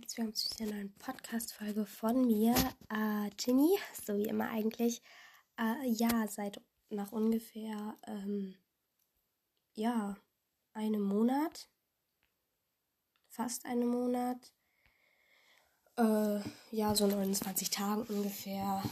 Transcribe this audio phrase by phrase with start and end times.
[0.00, 2.54] herzlich willkommen zu dieser neuen Podcast-Folge von mir,
[2.88, 3.76] äh, Ginny,
[4.06, 5.02] so wie immer eigentlich.
[5.58, 8.54] Äh, ja, seit nach ungefähr, ähm,
[9.74, 10.16] ja,
[10.72, 11.68] einem Monat,
[13.26, 14.52] fast einem Monat,
[15.96, 18.84] äh, ja, so 29 Tagen ungefähr,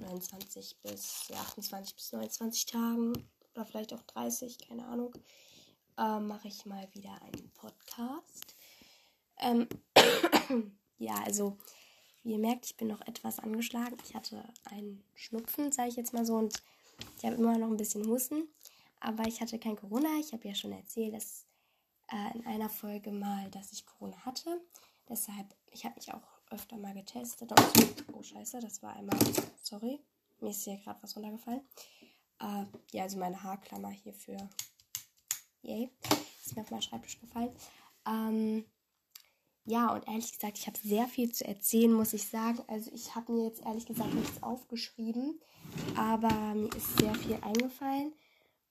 [0.00, 3.12] 29 bis, ja, 28 bis 29 Tagen.
[3.54, 5.14] Oder vielleicht auch 30, keine Ahnung,
[5.96, 8.56] äh, mache ich mal wieder einen Podcast.
[9.38, 9.68] Ähm,
[10.98, 11.56] ja, also
[12.22, 13.96] wie ihr merkt, ich bin noch etwas angeschlagen.
[14.04, 16.62] Ich hatte einen Schnupfen, sage ich jetzt mal so, und
[17.18, 18.48] ich habe immer noch ein bisschen Husten.
[19.00, 20.08] Aber ich hatte kein Corona.
[20.18, 21.46] Ich habe ja schon erzählt, dass
[22.10, 24.60] äh, in einer Folge mal, dass ich Corona hatte.
[25.08, 27.52] Deshalb, ich habe mich auch öfter mal getestet.
[27.52, 29.18] Und, oh scheiße, das war einmal,
[29.62, 30.00] sorry,
[30.40, 31.60] mir ist hier gerade was runtergefallen.
[32.40, 34.48] Äh, ja, also meine Haarklammer hierfür.
[35.62, 35.90] Yay,
[36.44, 37.54] ist mir auf meinen Schreibtisch gefallen.
[38.06, 38.64] Ähm,
[39.66, 42.60] ja, und ehrlich gesagt, ich habe sehr viel zu erzählen, muss ich sagen.
[42.68, 45.40] Also ich habe mir jetzt ehrlich gesagt nichts aufgeschrieben,
[45.96, 48.12] aber mir ist sehr viel eingefallen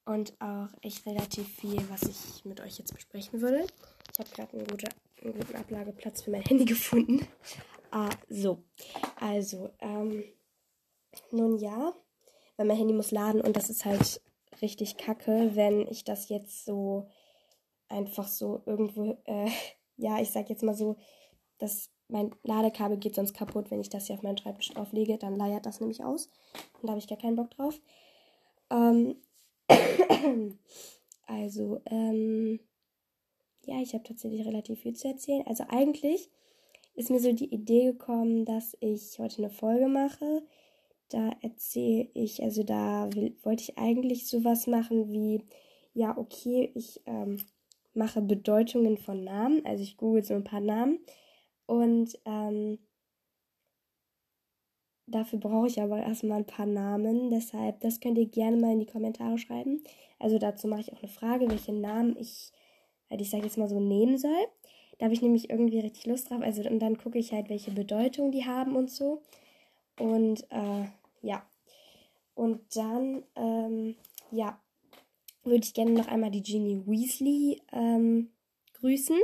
[0.05, 3.65] und auch echt relativ viel, was ich mit euch jetzt besprechen würde.
[4.13, 7.27] Ich habe gerade einen, einen, guten Ablageplatz für mein Handy gefunden.
[7.89, 8.63] Ah, so,
[9.19, 10.23] also, ähm,
[11.31, 11.93] nun ja,
[12.57, 14.21] weil mein Handy muss laden und das ist halt
[14.61, 17.09] richtig kacke, wenn ich das jetzt so
[17.87, 19.17] einfach so irgendwo...
[19.25, 19.49] Äh,
[19.97, 20.97] ja, ich sag jetzt mal so,
[21.57, 25.17] dass mein Ladekabel geht sonst kaputt, wenn ich das hier auf meinen Schreibtisch drauflege.
[25.17, 26.29] Dann leiert das nämlich aus.
[26.81, 27.79] Und da habe ich gar keinen Bock drauf.
[28.69, 29.15] Ähm,
[31.27, 32.59] also, ähm,
[33.65, 35.45] ja, ich habe tatsächlich relativ viel zu erzählen.
[35.47, 36.29] Also eigentlich
[36.95, 40.43] ist mir so die Idee gekommen, dass ich heute eine Folge mache.
[41.09, 45.43] Da erzähle ich, also da will, wollte ich eigentlich sowas machen wie,
[45.93, 47.37] ja, okay, ich ähm,
[47.93, 49.65] mache Bedeutungen von Namen.
[49.65, 50.99] Also ich google so ein paar Namen.
[51.65, 52.79] Und ähm,
[55.07, 57.29] dafür brauche ich aber erstmal ein paar Namen.
[57.29, 59.83] Deshalb, das könnt ihr gerne mal in die Kommentare schreiben.
[60.19, 62.51] Also dazu mache ich auch eine Frage, welche Namen ich,
[63.09, 64.47] halt ich sage jetzt mal so, nehmen soll.
[64.97, 66.41] Da habe ich nämlich irgendwie richtig Lust drauf.
[66.41, 69.21] Also und dann gucke ich halt, welche Bedeutung die haben und so.
[69.99, 70.85] Und äh,
[71.21, 71.45] ja.
[72.35, 73.95] Und dann, ähm,
[74.31, 74.59] ja,
[75.43, 78.29] würde ich gerne noch einmal die Ginny Weasley ähm,
[78.79, 79.17] grüßen.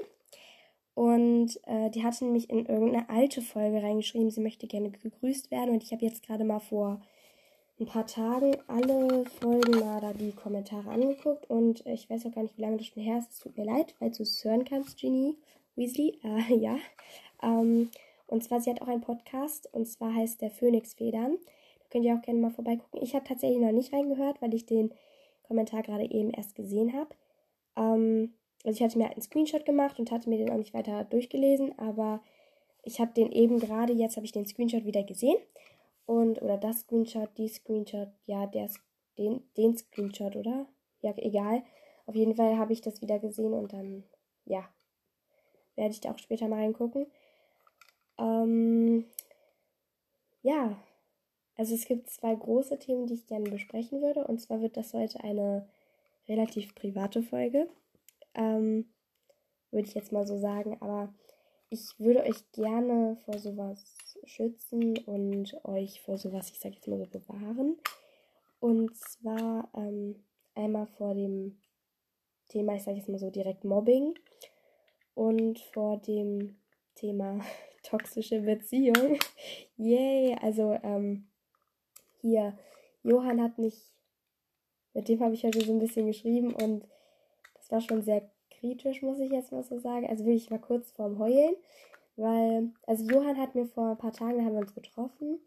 [0.96, 5.70] Und äh, die hatte nämlich in irgendeine alte Folge reingeschrieben, sie möchte gerne gegrüßt werden.
[5.70, 7.02] Und ich habe jetzt gerade mal vor
[7.80, 11.50] ein paar Tagen alle Folgen mal da die Kommentare angeguckt.
[11.50, 13.32] Und äh, ich weiß auch gar nicht, wie lange das schon her ist.
[13.32, 15.38] Es tut mir leid, weil du es hören kannst, Ginny
[15.76, 16.20] Weasley.
[16.24, 16.78] Äh, ja.
[17.42, 17.90] Ähm,
[18.28, 19.74] und zwar, sie hat auch einen Podcast.
[19.74, 21.38] Und zwar heißt der Phoenix Federn.
[21.80, 23.02] Da könnt ihr auch gerne mal vorbeigucken.
[23.02, 24.92] Ich habe tatsächlich noch nicht reingehört, weil ich den
[25.50, 27.10] Kommentar gerade eben erst gesehen habe.
[27.76, 30.74] Ähm, also ich hatte mir halt einen Screenshot gemacht und hatte mir den auch nicht
[30.74, 32.22] weiter durchgelesen, aber
[32.84, 35.38] ich habe den eben gerade, jetzt habe ich den Screenshot wieder gesehen.
[36.06, 38.70] Und, oder das Screenshot, die Screenshot, ja, der,
[39.18, 40.68] den, den Screenshot, oder?
[41.02, 41.64] Ja, egal.
[42.06, 44.04] Auf jeden Fall habe ich das wieder gesehen und dann,
[44.46, 44.68] ja,
[45.76, 47.08] werde ich da auch später mal reingucken.
[48.18, 49.06] Ähm,
[50.42, 50.78] ja,
[51.60, 54.26] also es gibt zwei große Themen, die ich gerne besprechen würde.
[54.26, 55.68] Und zwar wird das heute eine
[56.30, 57.68] relativ private Folge.
[58.34, 58.86] Ähm,
[59.70, 60.78] würde ich jetzt mal so sagen.
[60.80, 61.14] Aber
[61.70, 63.84] ich würde euch gerne vor sowas
[64.24, 67.76] schützen und euch vor sowas, ich sage jetzt mal so, bewahren.
[68.62, 70.16] Und zwar ähm,
[70.56, 71.60] einmal vor dem
[72.48, 74.18] Thema, ich sage jetzt mal so direkt Mobbing
[75.14, 76.56] und vor dem
[76.96, 77.42] Thema
[77.84, 79.20] toxische Beziehung.
[79.76, 80.38] Yay!
[80.42, 81.29] Also, ähm,
[82.22, 82.58] hier,
[83.04, 83.94] Johann hat mich,
[84.94, 86.86] mit dem habe ich heute so ein bisschen geschrieben und
[87.56, 90.08] das war schon sehr kritisch, muss ich jetzt mal so sagen.
[90.08, 91.56] Also wirklich mal kurz vorm Heulen,
[92.16, 95.40] weil, also Johann hat mir vor ein paar Tagen, da haben wir uns getroffen,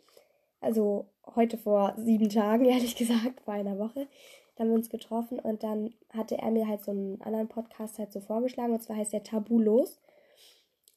[0.60, 4.06] also heute vor sieben Tagen, ehrlich gesagt, vor einer Woche,
[4.54, 7.98] da haben wir uns getroffen und dann hatte er mir halt so einen anderen Podcast
[7.98, 10.00] halt so vorgeschlagen und zwar heißt der Tabulos.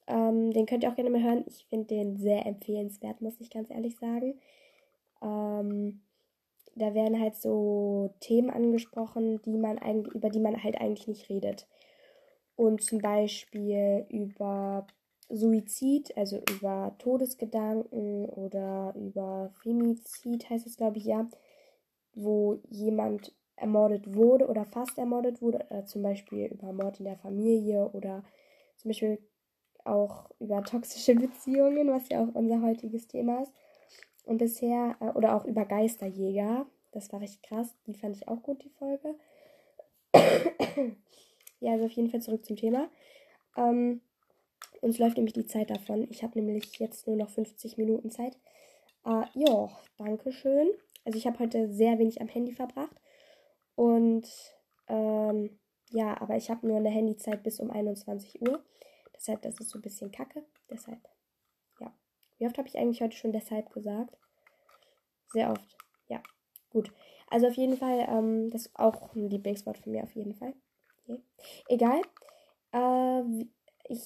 [0.07, 1.45] Ähm, den könnt ihr auch gerne mal hören.
[1.47, 4.39] Ich finde den sehr empfehlenswert, muss ich ganz ehrlich sagen.
[5.25, 6.01] Ähm,
[6.75, 9.77] da werden halt so Themen angesprochen, die man
[10.13, 11.68] über die man halt eigentlich nicht redet.
[12.56, 14.88] Und zum Beispiel über
[15.30, 21.27] Suizid, also über Todesgedanken oder über Femizid heißt es, glaube ich, ja,
[22.13, 27.18] wo jemand ermordet wurde oder fast ermordet wurde, oder zum Beispiel über Mord in der
[27.18, 28.24] Familie oder
[28.77, 29.19] zum Beispiel
[29.86, 33.54] auch über toxische Beziehungen, was ja auch unser heutiges Thema ist.
[34.25, 38.42] Und bisher, äh, oder auch über Geisterjäger, das war recht krass, die fand ich auch
[38.42, 39.16] gut, die Folge.
[41.60, 42.89] ja, also auf jeden Fall zurück zum Thema.
[43.57, 44.01] Ähm,
[44.81, 46.07] Uns läuft nämlich die Zeit davon.
[46.10, 48.38] Ich habe nämlich jetzt nur noch 50 Minuten Zeit.
[49.06, 50.69] Äh, ja, danke schön.
[51.06, 52.95] Also ich habe heute sehr wenig am Handy verbracht.
[53.75, 54.27] Und
[54.88, 55.60] ähm,
[55.92, 58.63] ja, aber ich habe nur eine Handyzeit bis um 21 Uhr.
[59.16, 60.44] Deshalb, das ist so ein bisschen kacke.
[60.69, 61.14] Deshalb.
[62.37, 64.17] Wie oft habe ich eigentlich heute schon deshalb gesagt?
[65.31, 65.77] Sehr oft.
[66.07, 66.21] Ja,
[66.69, 66.91] gut.
[67.29, 70.53] Also auf jeden Fall, ähm, das ist auch ein Lieblingswort von mir, auf jeden Fall.
[71.03, 71.21] Okay.
[71.67, 72.01] Egal.
[72.71, 73.45] Äh,
[73.89, 74.01] ich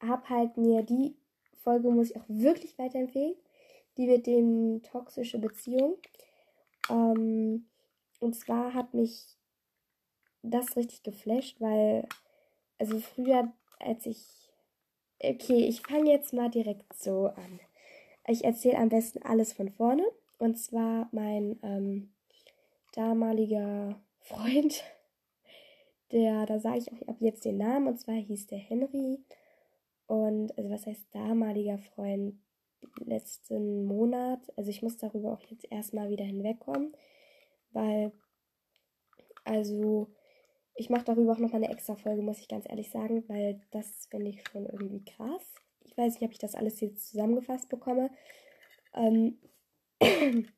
[0.00, 1.16] habe halt mir die
[1.62, 3.34] Folge, muss ich auch wirklich weiterempfehlen.
[3.96, 5.98] Die mit dem toxische Beziehung.
[6.88, 7.66] Ähm,
[8.20, 9.36] und zwar hat mich
[10.42, 12.08] das richtig geflasht, weil,
[12.78, 14.39] also früher, als ich.
[15.22, 17.60] Okay, ich fange jetzt mal direkt so an.
[18.26, 20.04] Ich erzähle am besten alles von vorne.
[20.38, 22.10] Und zwar mein ähm,
[22.94, 24.82] damaliger Freund,
[26.10, 29.18] der, da sage ich auch ab jetzt den Namen, und zwar hieß der Henry.
[30.06, 32.36] Und, also was heißt damaliger Freund?
[33.04, 36.96] Letzten Monat, also ich muss darüber auch jetzt erstmal wieder hinwegkommen,
[37.72, 38.10] weil,
[39.44, 40.08] also,
[40.74, 44.06] ich mache darüber auch nochmal eine extra Folge, muss ich ganz ehrlich sagen, weil das
[44.10, 45.54] finde ich schon irgendwie krass.
[45.84, 48.10] Ich weiß nicht, ob ich das alles jetzt zusammengefasst bekomme.
[48.94, 49.38] Ähm,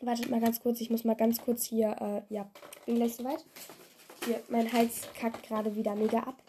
[0.00, 2.48] Wartet mal ganz kurz, ich muss mal ganz kurz hier, äh, ja,
[2.86, 3.44] bin gleich soweit.
[4.24, 6.40] Hier, mein Hals kackt gerade wieder mega ab.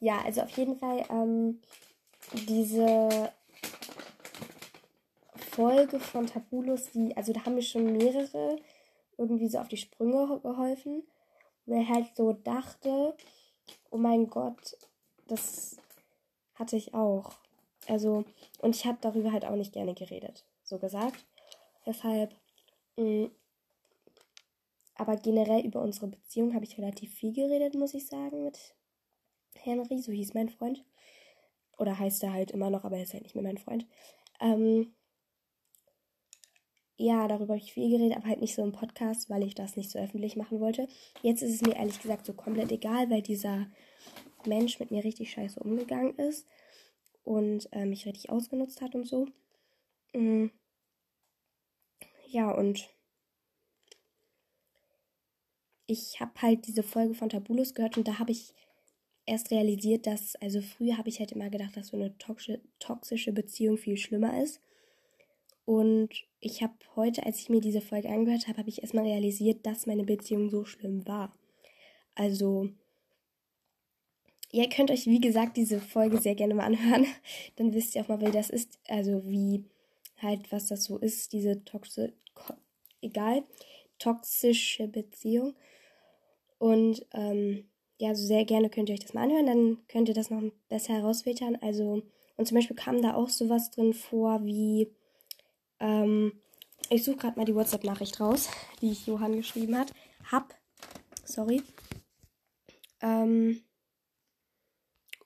[0.00, 1.60] Ja, also auf jeden Fall, ähm,
[2.46, 3.32] diese
[5.52, 8.56] Folge von Tabulus, die, also da haben mir schon mehrere
[9.16, 11.02] irgendwie so auf die Sprünge geholfen.
[11.72, 13.16] Er halt so dachte,
[13.90, 14.76] oh mein Gott,
[15.28, 15.76] das
[16.54, 17.32] hatte ich auch.
[17.86, 18.24] Also,
[18.60, 21.24] und ich habe darüber halt auch nicht gerne geredet, so gesagt.
[21.86, 22.34] Deshalb
[23.00, 23.26] Mm.
[24.94, 28.74] Aber generell über unsere Beziehung habe ich relativ viel geredet, muss ich sagen, mit
[29.54, 29.98] Henry.
[29.98, 30.84] So hieß mein Freund.
[31.78, 33.86] Oder heißt er halt immer noch, aber er ist halt nicht mehr mein Freund.
[34.40, 34.94] Ähm,
[37.02, 39.76] ja, darüber habe ich viel geredet, aber halt nicht so im Podcast, weil ich das
[39.76, 40.88] nicht so öffentlich machen wollte.
[41.22, 43.66] Jetzt ist es mir ehrlich gesagt so komplett egal, weil dieser
[44.46, 46.46] Mensch mit mir richtig scheiße umgegangen ist
[47.24, 49.26] und äh, mich richtig ausgenutzt hat und so.
[50.14, 50.50] Mhm
[52.30, 52.88] ja, und
[55.86, 58.54] ich habe halt diese Folge von Tabulus gehört und da habe ich
[59.26, 62.16] erst realisiert, dass, also früher habe ich halt immer gedacht, dass so eine
[62.78, 64.60] toxische Beziehung viel schlimmer ist.
[65.64, 69.66] Und ich habe heute, als ich mir diese Folge angehört habe, habe ich erstmal realisiert,
[69.66, 71.36] dass meine Beziehung so schlimm war.
[72.14, 72.70] Also,
[74.50, 77.06] ihr könnt euch, wie gesagt, diese Folge sehr gerne mal anhören.
[77.56, 78.78] Dann wisst ihr auch mal, wie das ist.
[78.88, 79.64] Also, wie
[80.16, 82.14] halt, was das so ist, diese toxische,
[83.02, 83.44] egal,
[83.98, 85.54] toxische Beziehung.
[86.58, 90.14] Und ähm, ja, so sehr gerne könnt ihr euch das mal anhören, dann könnt ihr
[90.14, 91.56] das noch besser herausfiltern.
[91.60, 92.02] Also,
[92.36, 94.90] und zum Beispiel kam da auch sowas drin vor wie,
[95.80, 96.40] ähm,
[96.88, 98.48] ich suche gerade mal die WhatsApp-Nachricht raus,
[98.80, 99.92] die ich Johann geschrieben hat.
[100.30, 100.54] Hab,
[101.24, 101.62] sorry.
[103.00, 103.62] Ähm,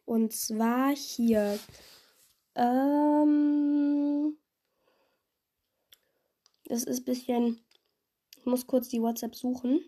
[0.04, 1.58] und zwar hier.
[2.54, 4.36] Ähm,
[6.64, 7.64] das ist ein bisschen.
[8.38, 9.80] Ich muss kurz die WhatsApp suchen.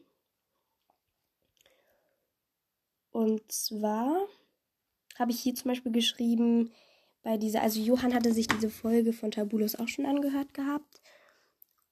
[3.10, 4.26] Und zwar
[5.18, 6.72] habe ich hier zum Beispiel geschrieben,
[7.26, 11.02] bei dieser, also Johann hatte sich diese Folge von Tabulus auch schon angehört gehabt.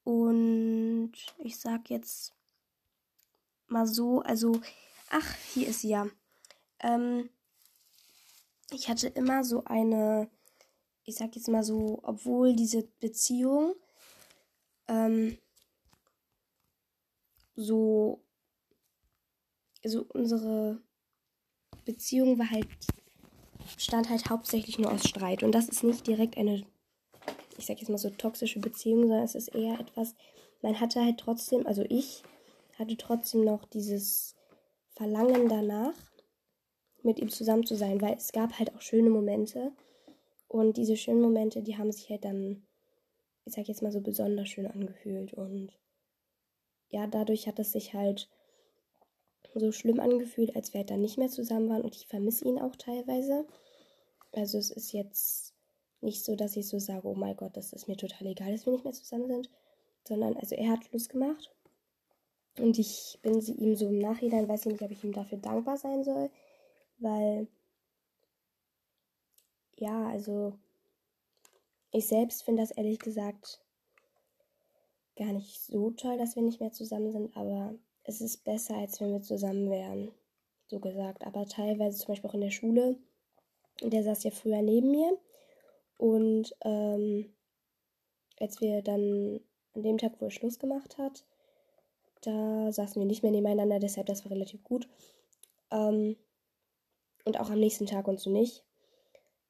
[0.05, 2.33] Und ich sag jetzt
[3.67, 4.61] mal so, also,
[5.11, 6.07] ach, hier ist sie ja.
[6.79, 7.31] Ähm,
[8.71, 10.31] ich hatte immer so eine,
[11.03, 13.75] ich sag jetzt mal so, obwohl diese Beziehung
[14.87, 15.37] ähm,
[17.57, 18.23] so,
[19.83, 20.81] also unsere
[21.85, 22.69] Beziehung war halt,
[23.79, 25.43] stand halt hauptsächlich nur aus Streit.
[25.43, 26.65] Und das ist nicht direkt eine,
[27.59, 30.15] ich sag jetzt mal so toxische Beziehung, sondern es ist eher etwas,
[30.63, 32.23] man hatte halt trotzdem, also ich
[32.79, 34.35] hatte trotzdem noch dieses
[34.91, 35.95] Verlangen danach,
[37.03, 39.73] mit ihm zusammen zu sein, weil es gab halt auch schöne Momente.
[40.49, 42.63] Und diese schönen Momente, die haben sich halt dann
[43.45, 45.35] ich sag jetzt mal so besonders schön angefühlt.
[45.35, 45.73] Und
[46.89, 48.29] ja, dadurch hat es sich halt
[49.61, 51.83] so schlimm angefühlt, als wir halt dann nicht mehr zusammen waren.
[51.83, 53.47] Und ich vermisse ihn auch teilweise.
[54.33, 55.55] Also es ist jetzt
[56.01, 58.67] nicht so, dass ich so sage, oh mein Gott, das ist mir total egal, dass
[58.67, 59.51] wir nicht mehr zusammen sind.
[60.07, 61.55] Sondern, also er hat Schluss gemacht.
[62.59, 65.39] Und ich bin sie ihm so im Nachhinein, weiß ich nicht, ob ich ihm dafür
[65.39, 66.31] dankbar sein soll.
[66.99, 67.49] Weil,
[69.77, 70.55] ja, also
[71.91, 73.61] ich selbst finde das ehrlich gesagt
[75.17, 79.01] gar nicht so toll, dass wir nicht mehr zusammen sind, aber es ist besser, als
[79.01, 80.13] wenn wir zusammen wären.
[80.67, 81.27] So gesagt.
[81.27, 82.97] Aber teilweise, zum Beispiel auch in der Schule,
[83.83, 85.19] der saß ja früher neben mir.
[85.99, 87.33] Und ähm,
[88.39, 89.41] als wir dann
[89.75, 91.25] an dem Tag, wo er Schluss gemacht hat,
[92.23, 94.89] da saßen wir nicht mehr nebeneinander, deshalb das war relativ gut.
[95.71, 96.17] Ähm,
[97.25, 98.65] und auch am nächsten Tag und so nicht.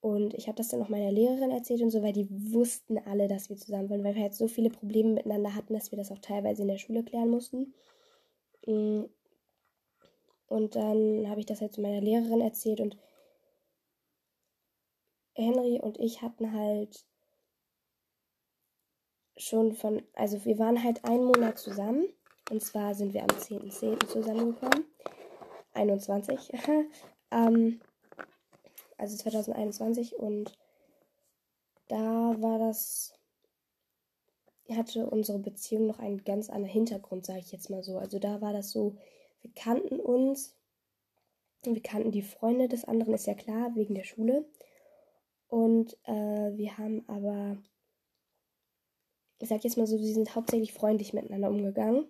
[0.00, 3.26] Und ich habe das dann auch meiner Lehrerin erzählt und so, weil die wussten alle,
[3.26, 6.12] dass wir zusammen waren, weil wir halt so viele Probleme miteinander hatten, dass wir das
[6.12, 7.72] auch teilweise in der Schule klären mussten.
[8.66, 9.04] Mm.
[10.46, 12.96] Und dann habe ich das halt zu meiner Lehrerin erzählt und
[15.34, 17.04] Henry und ich hatten halt
[19.36, 22.08] schon von, also wir waren halt einen Monat zusammen.
[22.50, 23.98] Und zwar sind wir am 10.10.
[23.98, 24.06] .10.
[24.06, 24.84] zusammengekommen.
[25.72, 26.52] 21.
[27.30, 27.80] ähm,
[28.96, 30.16] also 2021.
[30.16, 30.56] Und
[31.88, 33.14] da war das,
[34.70, 37.98] hatte unsere Beziehung noch einen ganz anderen Hintergrund, sage ich jetzt mal so.
[37.98, 38.96] Also da war das so,
[39.42, 40.56] wir kannten uns.
[41.62, 44.44] Wir kannten die Freunde des anderen, ist ja klar, wegen der Schule.
[45.48, 47.56] Und äh, wir haben aber,
[49.38, 52.06] ich sag jetzt mal so, sie sind hauptsächlich freundlich miteinander umgegangen.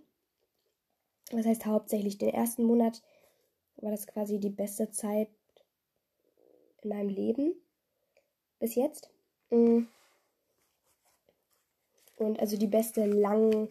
[1.30, 3.02] Das heißt hauptsächlich den ersten Monat
[3.76, 5.28] war das quasi die beste Zeit
[6.82, 7.54] in meinem Leben
[8.60, 9.10] bis jetzt.
[9.50, 9.84] Mm.
[12.16, 13.68] Und also die beste lang,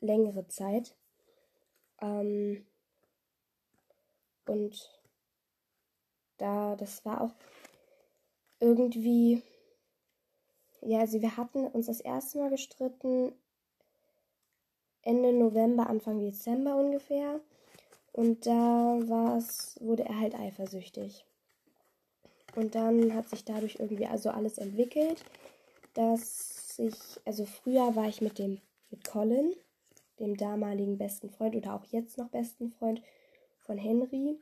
[0.00, 0.94] längere Zeit.
[2.00, 2.64] Ähm,
[4.46, 5.00] und
[6.38, 7.34] da, das war auch
[8.58, 9.42] irgendwie,
[10.82, 13.32] ja, also wir hatten uns das erste Mal gestritten
[15.02, 17.40] Ende November, Anfang Dezember ungefähr.
[18.12, 21.24] Und da war's, wurde er halt eifersüchtig.
[22.56, 25.24] Und dann hat sich dadurch irgendwie also alles entwickelt,
[25.94, 28.60] dass ich, also früher war ich mit dem,
[28.90, 29.54] mit Colin,
[30.18, 33.02] dem damaligen besten Freund oder auch jetzt noch besten Freund
[33.58, 34.38] von Henry.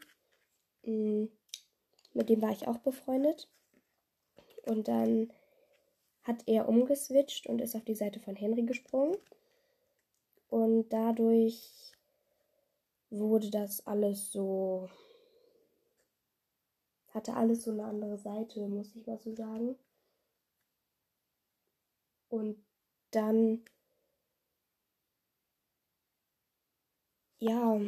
[0.85, 1.26] Mm,
[2.14, 3.49] mit dem war ich auch befreundet.
[4.66, 5.33] Und dann
[6.23, 9.16] hat er umgeswitcht und ist auf die Seite von Henry gesprungen.
[10.49, 11.92] Und dadurch
[13.11, 14.88] wurde das alles so.
[17.11, 19.76] hatte alles so eine andere Seite, muss ich mal so sagen.
[22.28, 22.56] Und
[23.11, 23.64] dann.
[27.40, 27.80] Ja,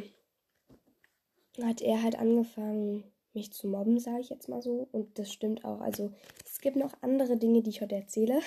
[1.61, 4.87] hat er halt angefangen, mich zu mobben, sage ich jetzt mal so.
[4.91, 5.81] Und das stimmt auch.
[5.81, 6.11] Also
[6.45, 8.41] es gibt noch andere Dinge, die ich heute erzähle.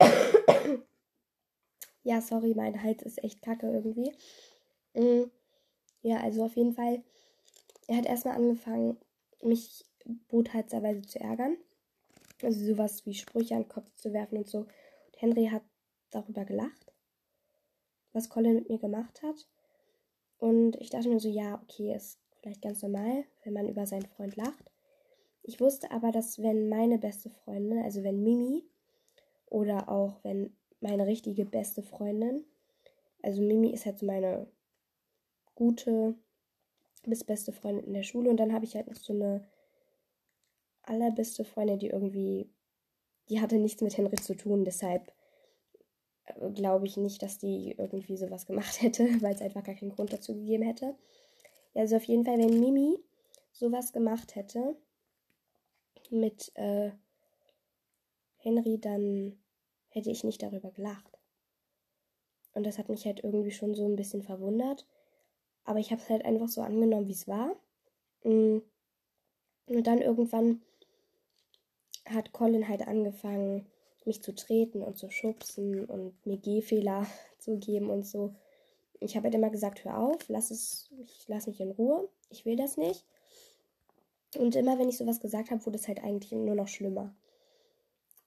[2.02, 4.12] ja, sorry, mein Hals ist echt kacke irgendwie.
[4.94, 5.30] Mm,
[6.02, 7.02] ja, also auf jeden Fall.
[7.86, 8.96] Er hat erstmal angefangen,
[9.42, 9.84] mich
[10.28, 11.56] botheitserweise zu ärgern.
[12.44, 14.58] Also sowas wie Sprüche an den Kopf zu werfen und so.
[14.58, 14.68] Und
[15.16, 15.62] Henry hat
[16.10, 16.92] darüber gelacht,
[18.12, 19.48] was Colin mit mir gemacht hat.
[20.38, 24.06] Und ich dachte mir so, ja, okay, es vielleicht ganz normal, wenn man über seinen
[24.06, 24.70] Freund lacht.
[25.42, 28.64] Ich wusste aber, dass wenn meine beste Freundin, also wenn Mimi
[29.46, 32.44] oder auch wenn meine richtige beste Freundin,
[33.22, 34.46] also Mimi ist halt so meine
[35.54, 36.14] gute
[37.04, 39.46] bis beste Freundin in der Schule und dann habe ich halt noch so eine
[40.86, 42.50] allerbeste Freundin, die irgendwie,
[43.28, 45.12] die hatte nichts mit Henry zu tun, deshalb
[46.26, 49.92] äh, glaube ich nicht, dass die irgendwie sowas gemacht hätte, weil es einfach gar keinen
[49.92, 50.94] Grund dazu gegeben hätte.
[51.74, 52.98] Also auf jeden Fall, wenn Mimi
[53.52, 54.76] sowas gemacht hätte
[56.10, 56.92] mit äh,
[58.36, 59.38] Henry, dann
[59.88, 61.18] hätte ich nicht darüber gelacht.
[62.52, 64.86] Und das hat mich halt irgendwie schon so ein bisschen verwundert.
[65.64, 67.56] Aber ich habe es halt einfach so angenommen, wie es war.
[68.22, 68.58] Mm.
[69.66, 70.62] Und dann irgendwann
[72.06, 73.66] hat Colin halt angefangen,
[74.04, 77.06] mich zu treten und zu schubsen und mir Gehfehler
[77.38, 78.34] zu geben und so.
[79.00, 82.44] Ich habe halt immer gesagt, hör auf, lass es, ich lass mich in Ruhe, ich
[82.44, 83.04] will das nicht.
[84.36, 87.14] Und immer wenn ich sowas gesagt habe, wurde es halt eigentlich nur noch schlimmer.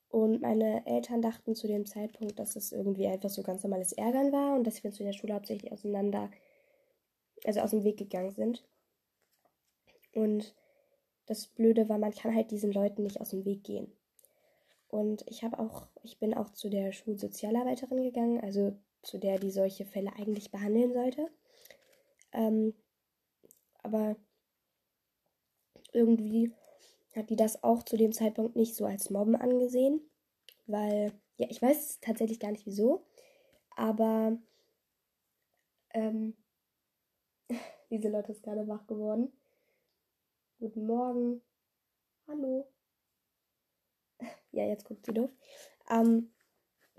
[0.10, 4.32] Und meine Eltern dachten zu dem Zeitpunkt, dass es irgendwie einfach so ganz normales Ärgern
[4.32, 6.32] war und dass wir uns in der Schule hauptsächlich auseinander,
[7.44, 8.64] also aus dem Weg gegangen sind.
[10.14, 10.56] Und
[11.28, 13.92] das Blöde war, man kann halt diesen Leuten nicht aus dem Weg gehen.
[14.88, 19.52] Und ich habe auch, ich bin auch zu der Schulsozialarbeiterin gegangen, also zu der die
[19.52, 21.30] solche Fälle eigentlich behandeln sollte.
[22.32, 22.74] Ähm,
[23.84, 24.16] aber
[25.94, 26.54] irgendwie
[27.16, 30.02] hat die das auch zu dem Zeitpunkt nicht so als Mobben angesehen,
[30.68, 33.06] weil, ja, ich weiß tatsächlich gar nicht wieso,
[33.76, 34.38] aber
[35.92, 36.36] ähm,
[37.90, 39.32] diese Leute ist gerade wach geworden.
[40.60, 41.42] Guten Morgen.
[42.28, 42.68] Hallo.
[44.52, 45.30] ja, jetzt guckt sie doof.
[45.88, 46.32] Ähm,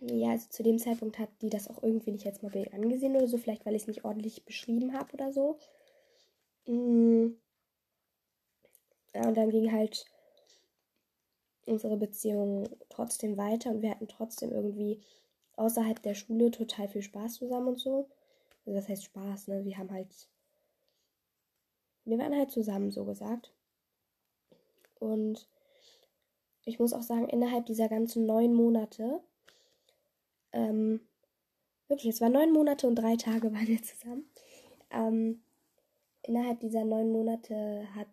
[0.01, 3.27] ja, also zu dem Zeitpunkt hat die das auch irgendwie nicht als Mobbing angesehen oder
[3.27, 5.59] so, vielleicht weil ich es nicht ordentlich beschrieben habe oder so.
[6.67, 7.31] Mm.
[9.13, 10.07] Ja, und dann ging halt
[11.67, 15.03] unsere Beziehung trotzdem weiter und wir hatten trotzdem irgendwie
[15.57, 18.09] außerhalb der Schule total viel Spaß zusammen und so.
[18.67, 19.65] Also das heißt Spaß, ne?
[19.65, 20.29] Wir haben halt.
[22.09, 23.53] Wir waren halt zusammen, so gesagt.
[24.99, 25.47] Und
[26.65, 29.21] ich muss auch sagen, innerhalb dieser ganzen neun Monate,
[30.53, 31.01] ähm,
[31.89, 34.31] wirklich, es waren neun Monate und drei Tage waren wir zusammen.
[34.91, 35.43] Ähm,
[36.23, 38.09] innerhalb dieser neun Monate hat,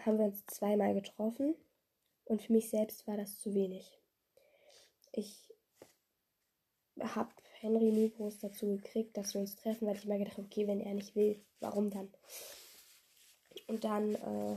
[0.00, 1.54] haben wir uns zweimal getroffen
[2.24, 4.00] und für mich selbst war das zu wenig.
[5.12, 5.54] Ich
[7.00, 10.46] habe Henry nie groß dazu gekriegt, dass wir uns treffen, weil ich immer gedacht habe,
[10.46, 12.08] okay, wenn er nicht will, warum dann?
[13.66, 14.56] Und dann, äh,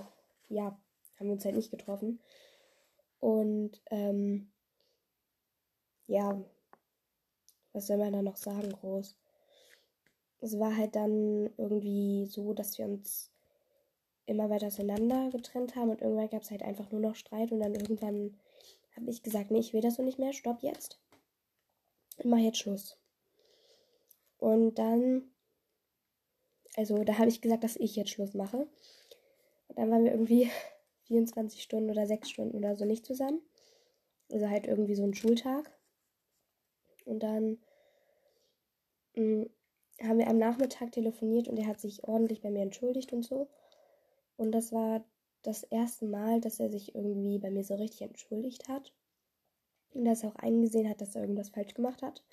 [0.49, 0.77] ja,
[1.17, 2.19] haben wir uns halt nicht getroffen.
[3.19, 4.51] Und, ähm,
[6.07, 6.41] ja,
[7.73, 9.15] was soll man da noch sagen, groß?
[10.41, 13.31] Es war halt dann irgendwie so, dass wir uns
[14.25, 17.59] immer weiter auseinander getrennt haben und irgendwann gab es halt einfach nur noch Streit und
[17.59, 18.37] dann irgendwann
[18.95, 21.02] habe ich gesagt, nee, ich will das so nicht mehr, stopp jetzt.
[22.17, 22.97] Ich mache jetzt Schluss.
[24.37, 25.31] Und dann,
[26.75, 28.67] also da habe ich gesagt, dass ich jetzt Schluss mache.
[29.67, 30.49] Und dann waren wir irgendwie
[31.03, 33.41] 24 Stunden oder 6 Stunden oder so nicht zusammen.
[34.31, 35.71] Also halt irgendwie so ein Schultag.
[37.05, 37.59] Und dann
[39.15, 39.49] mh, mm,
[40.01, 43.47] haben wir am Nachmittag telefoniert und er hat sich ordentlich bei mir entschuldigt und so.
[44.37, 45.05] Und das war
[45.43, 48.91] das erste Mal, dass er sich irgendwie bei mir so richtig entschuldigt hat.
[49.93, 52.23] Und dass er auch eingesehen hat, dass er irgendwas falsch gemacht hat.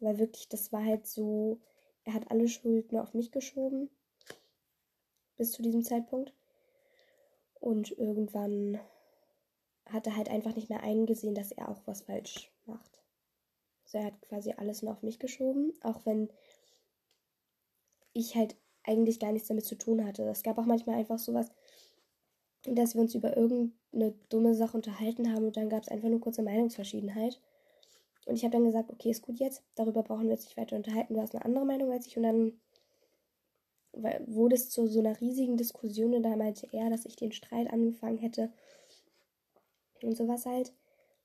[0.00, 1.60] Weil wirklich, das war halt so,
[2.04, 3.90] er hat alle Schuld nur auf mich geschoben.
[5.36, 6.32] Bis zu diesem Zeitpunkt.
[7.60, 8.78] Und irgendwann
[9.86, 13.02] hat er halt einfach nicht mehr eingesehen, dass er auch was falsch macht.
[13.84, 16.28] Also er hat quasi alles nur auf mich geschoben, auch wenn
[18.12, 20.22] ich halt eigentlich gar nichts damit zu tun hatte.
[20.28, 21.50] Es gab auch manchmal einfach sowas,
[22.62, 23.36] dass wir uns über
[23.94, 27.40] irgendeine dumme Sache unterhalten haben und dann gab es einfach nur kurze Meinungsverschiedenheit.
[28.26, 30.76] Und ich habe dann gesagt, okay, ist gut jetzt, darüber brauchen wir jetzt nicht weiter
[30.76, 32.16] unterhalten, du hast eine andere Meinung als ich.
[32.16, 32.52] Und dann
[34.26, 37.72] wurde es zu so einer riesigen Diskussion und da meinte er, dass ich den Streit
[37.72, 38.52] angefangen hätte
[40.02, 40.72] und sowas halt.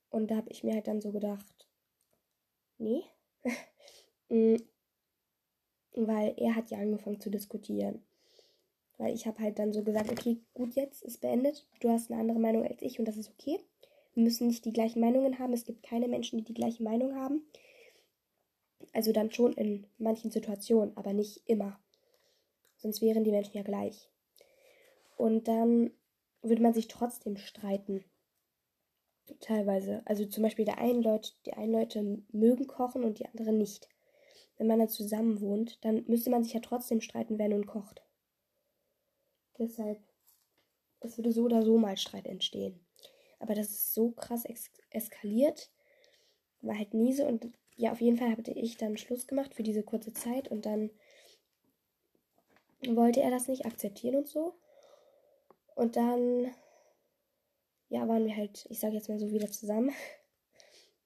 [0.10, 1.68] Und da habe ich mir halt dann so gedacht,
[2.78, 3.04] nee.
[4.32, 4.58] Mm,
[5.96, 8.04] weil er hat ja angefangen zu diskutieren.
[9.00, 11.66] Weil ich habe halt dann so gesagt, okay, gut, jetzt ist beendet.
[11.80, 13.58] Du hast eine andere Meinung als ich und das ist okay.
[14.14, 15.54] Wir müssen nicht die gleichen Meinungen haben.
[15.54, 17.42] Es gibt keine Menschen, die die gleiche Meinung haben.
[18.92, 21.80] Also dann schon in manchen Situationen, aber nicht immer.
[22.76, 24.10] Sonst wären die Menschen ja gleich.
[25.16, 25.92] Und dann
[26.42, 28.04] würde man sich trotzdem streiten.
[29.40, 30.02] Teilweise.
[30.06, 33.88] Also zum Beispiel der einen Leute, die einen Leute mögen kochen und die anderen nicht.
[34.58, 38.02] Wenn man dann zusammen wohnt, dann müsste man sich ja trotzdem streiten, wer nun kocht.
[39.60, 40.00] Deshalb,
[41.02, 42.80] es würde so oder so mal Streit entstehen.
[43.40, 44.44] Aber das ist so krass
[44.90, 45.72] eskaliert,
[46.62, 47.26] war halt nie so.
[47.26, 50.66] Und ja, auf jeden Fall hatte ich dann Schluss gemacht für diese kurze Zeit und
[50.66, 50.90] dann
[52.88, 54.56] wollte er das nicht akzeptieren und so.
[55.76, 56.54] Und dann,
[57.90, 59.92] ja, waren wir halt, ich sage jetzt mal so, wieder zusammen.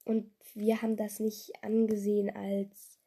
[0.05, 2.99] Und wir haben das nicht angesehen als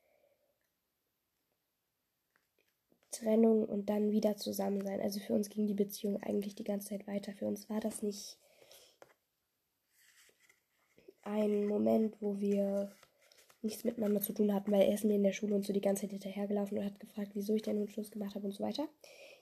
[3.18, 5.00] Trennung und dann wieder zusammen sein.
[5.00, 7.32] Also für uns ging die Beziehung eigentlich die ganze Zeit weiter.
[7.32, 8.38] Für uns war das nicht
[11.22, 12.92] ein Moment, wo wir
[13.62, 15.80] nichts miteinander zu tun hatten, weil er ist mir in der Schule und so die
[15.80, 18.62] ganze Zeit hinterhergelaufen und hat gefragt, wieso ich denn nun Schluss gemacht habe und so
[18.62, 18.88] weiter.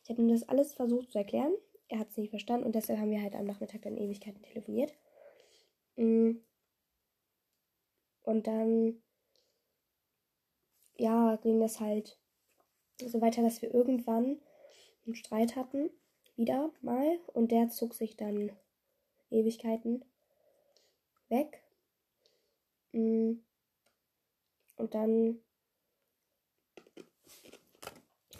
[0.03, 1.53] Ich habe ihm das alles versucht zu erklären.
[1.89, 4.95] Er hat es nicht verstanden und deshalb haben wir halt am Nachmittag dann Ewigkeiten telefoniert.
[5.97, 6.33] Mm.
[8.23, 9.03] Und dann,
[10.97, 12.19] ja, ging das halt
[13.00, 14.40] so weiter, dass wir irgendwann
[15.07, 15.90] einen Streit hatten,
[16.37, 18.52] wieder mal, und der zog sich dann
[19.30, 20.04] Ewigkeiten
[21.28, 21.62] weg.
[22.92, 23.35] Mm.
[24.76, 25.40] Und dann,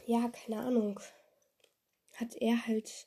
[0.07, 1.01] ja, keine Ahnung,
[2.15, 3.07] hat er halt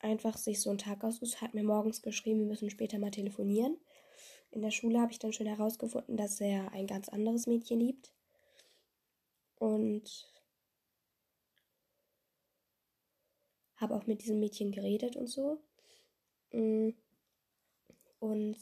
[0.00, 3.78] einfach sich so einen Tag ausgesucht, hat mir morgens geschrieben, wir müssen später mal telefonieren.
[4.52, 8.12] In der Schule habe ich dann schon herausgefunden, dass er ein ganz anderes Mädchen liebt.
[9.56, 10.30] Und
[13.76, 15.58] habe auch mit diesem Mädchen geredet und so.
[16.52, 16.90] Mm.
[18.20, 18.56] Und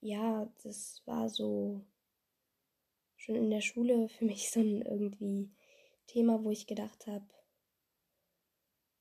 [0.00, 1.84] ja, das war so
[3.16, 5.50] schon in der Schule für mich so ein irgendwie
[6.06, 7.26] Thema, wo ich gedacht habe,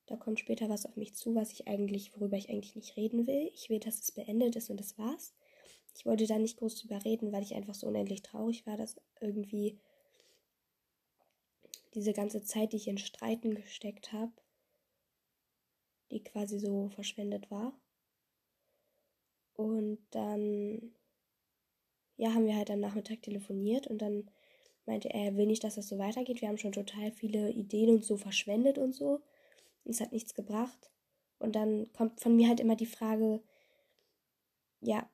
[0.08, 3.26] da kommt später was auf mich zu, was ich eigentlich, worüber ich eigentlich nicht reden
[3.28, 3.50] will.
[3.54, 5.34] Ich will, dass es beendet ist und das war's.
[5.96, 8.96] Ich wollte da nicht groß drüber reden, weil ich einfach so unendlich traurig war, dass
[9.22, 9.80] irgendwie
[11.96, 14.34] diese ganze Zeit, die ich in Streiten gesteckt habe,
[16.12, 17.74] die quasi so verschwendet war.
[19.56, 20.94] Und dann,
[22.18, 24.30] ja, haben wir halt am Nachmittag telefoniert und dann
[24.86, 26.42] meinte er, er will nicht, dass das so weitergeht.
[26.42, 29.22] Wir haben schon total viele Ideen und so verschwendet und so.
[29.86, 30.92] Und es hat nichts gebracht.
[31.40, 33.42] Und dann kommt von mir halt immer die Frage,
[34.82, 35.10] ja,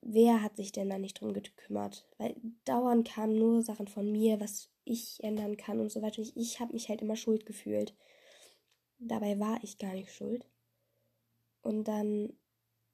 [0.00, 2.06] wer hat sich denn da nicht drum gekümmert?
[2.18, 6.22] Weil dauernd kamen nur Sachen von mir, was ich ändern kann und so weiter.
[6.22, 7.94] Ich, ich habe mich halt immer schuld gefühlt.
[8.98, 10.46] Dabei war ich gar nicht schuld.
[11.62, 12.32] Und dann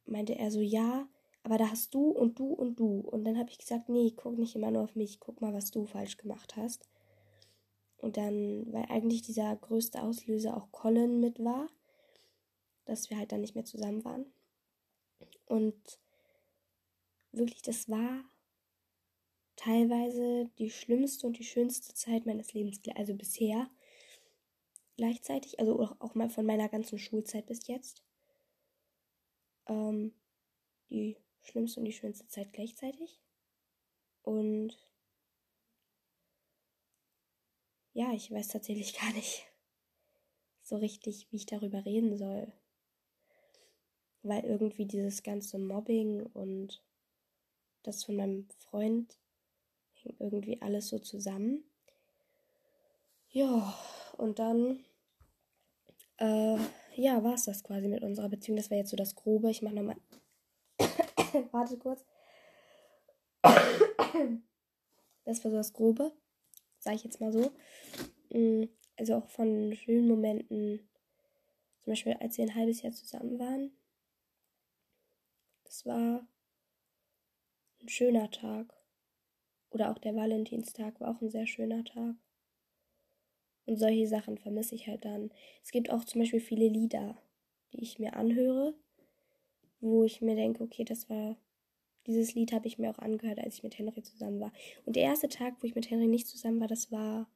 [0.07, 1.09] meinte er so, ja,
[1.43, 3.01] aber da hast du und du und du.
[3.01, 5.71] Und dann habe ich gesagt, nee, guck nicht immer nur auf mich, guck mal, was
[5.71, 6.89] du falsch gemacht hast.
[8.01, 11.69] Und dann, weil eigentlich dieser größte Auslöser auch Colin mit war,
[12.87, 14.27] dass wir halt dann nicht mehr zusammen waren.
[15.45, 16.01] Und
[17.33, 18.25] wirklich, das war
[19.57, 23.69] teilweise die schlimmste und die schönste Zeit meines Lebens, also bisher
[24.97, 28.03] gleichzeitig, also auch mal von meiner ganzen Schulzeit bis jetzt.
[29.67, 30.15] Ähm,
[30.89, 33.21] die schlimmste und die schönste Zeit gleichzeitig.
[34.23, 34.77] Und
[37.93, 39.47] ja, ich weiß tatsächlich gar nicht
[40.63, 42.53] so richtig, wie ich darüber reden soll.
[44.23, 46.83] Weil irgendwie dieses ganze Mobbing und
[47.83, 49.19] das von meinem Freund
[49.95, 51.65] hängt irgendwie alles so zusammen.
[53.31, 53.75] Ja,
[54.17, 54.85] und dann,
[56.19, 56.59] äh,
[56.97, 58.57] ja, war es das quasi mit unserer Beziehung.
[58.57, 59.51] Das war jetzt so das Grobe.
[59.51, 59.97] Ich mache nochmal.
[61.53, 62.05] Warte kurz.
[65.25, 66.13] Das war so das Grobe,
[66.81, 67.53] sage ich jetzt mal so.
[68.31, 68.65] Mm,
[68.97, 70.81] also auch von schönen Momenten,
[71.79, 73.71] zum Beispiel als wir ein halbes Jahr zusammen waren.
[75.65, 76.27] Das war
[77.81, 78.75] ein schöner Tag.
[79.71, 82.17] Oder auch der Valentinstag war auch ein sehr schöner Tag.
[83.67, 85.31] Und solche Sachen vermisse ich halt dann.
[85.63, 87.17] Es gibt auch zum Beispiel viele Lieder,
[87.73, 88.75] die ich mir anhöre,
[89.81, 91.37] wo ich mir denke, okay, das war,
[92.11, 94.53] dieses Lied habe ich mir auch angehört, als ich mit Henry zusammen war.
[94.87, 97.29] Und der erste Tag, wo ich mit Henry nicht zusammen war, das war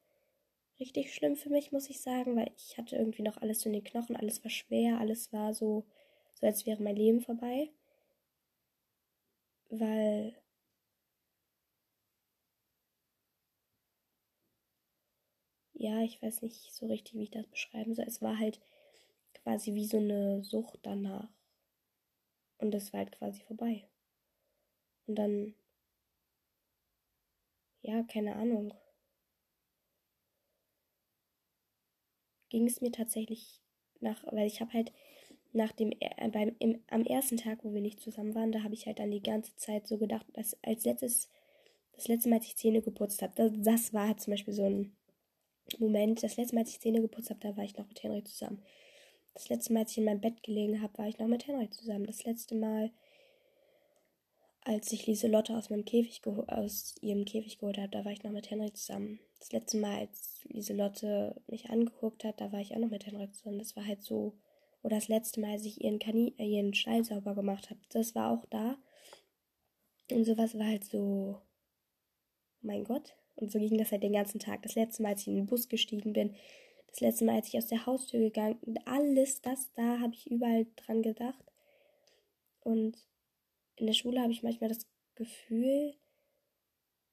[0.81, 3.85] richtig schlimm für mich, muss ich sagen, weil ich hatte irgendwie noch alles in den
[3.85, 5.85] Knochen, alles war schwer, alles war so,
[6.35, 7.71] so als wäre mein Leben vorbei
[9.71, 10.35] weil
[15.75, 18.07] ja, ich weiß nicht so richtig, wie ich das beschreiben soll.
[18.07, 18.61] Es war halt
[19.35, 21.29] quasi wie so eine Sucht danach.
[22.59, 23.87] Und das war halt quasi vorbei.
[25.07, 25.55] Und dann,
[27.83, 28.75] ja, keine Ahnung.
[32.49, 33.61] Ging es mir tatsächlich
[34.01, 34.93] nach, weil ich habe halt
[35.53, 38.75] nach dem, äh, beim, im, am ersten Tag, wo wir nicht zusammen waren, da habe
[38.75, 41.31] ich halt dann die ganze Zeit so gedacht, dass als letztes,
[41.93, 44.65] das letzte Mal, als ich Zähne geputzt habe, das, das war halt zum Beispiel so
[44.65, 44.97] ein
[45.79, 46.23] Moment.
[46.23, 48.63] Das letzte Mal, als ich Zähne geputzt habe, da war ich noch mit Henry zusammen.
[49.35, 51.71] Das letzte Mal, als ich in meinem Bett gelegen habe, war ich noch mit Henry
[51.71, 52.07] zusammen.
[52.07, 52.91] Das letzte Mal,
[54.65, 58.33] als ich Lieselotte aus meinem Käfig aus ihrem Käfig geholt habe, da war ich noch
[58.33, 59.21] mit Henry zusammen.
[59.39, 63.31] Das letzte Mal, als Lieselotte mich angeguckt hat, da war ich auch noch mit Henry
[63.31, 63.59] zusammen.
[63.59, 64.39] Das war halt so
[64.85, 68.15] oder das letzte Mal, als ich ihren, Kanin, äh, ihren Stall sauber gemacht habe, das
[68.15, 68.77] war auch da.
[70.11, 71.41] Und sowas war halt so,
[72.61, 73.17] mein Gott.
[73.35, 74.63] Und so ging das halt den ganzen Tag.
[74.63, 76.37] Das letzte Mal, als ich in den Bus gestiegen bin,
[76.89, 80.31] das letzte Mal, als ich aus der Haustür gegangen bin, alles das da habe ich
[80.31, 81.45] überall dran gedacht.
[82.61, 82.99] Und
[83.77, 85.95] in der Schule habe ich manchmal das Gefühl,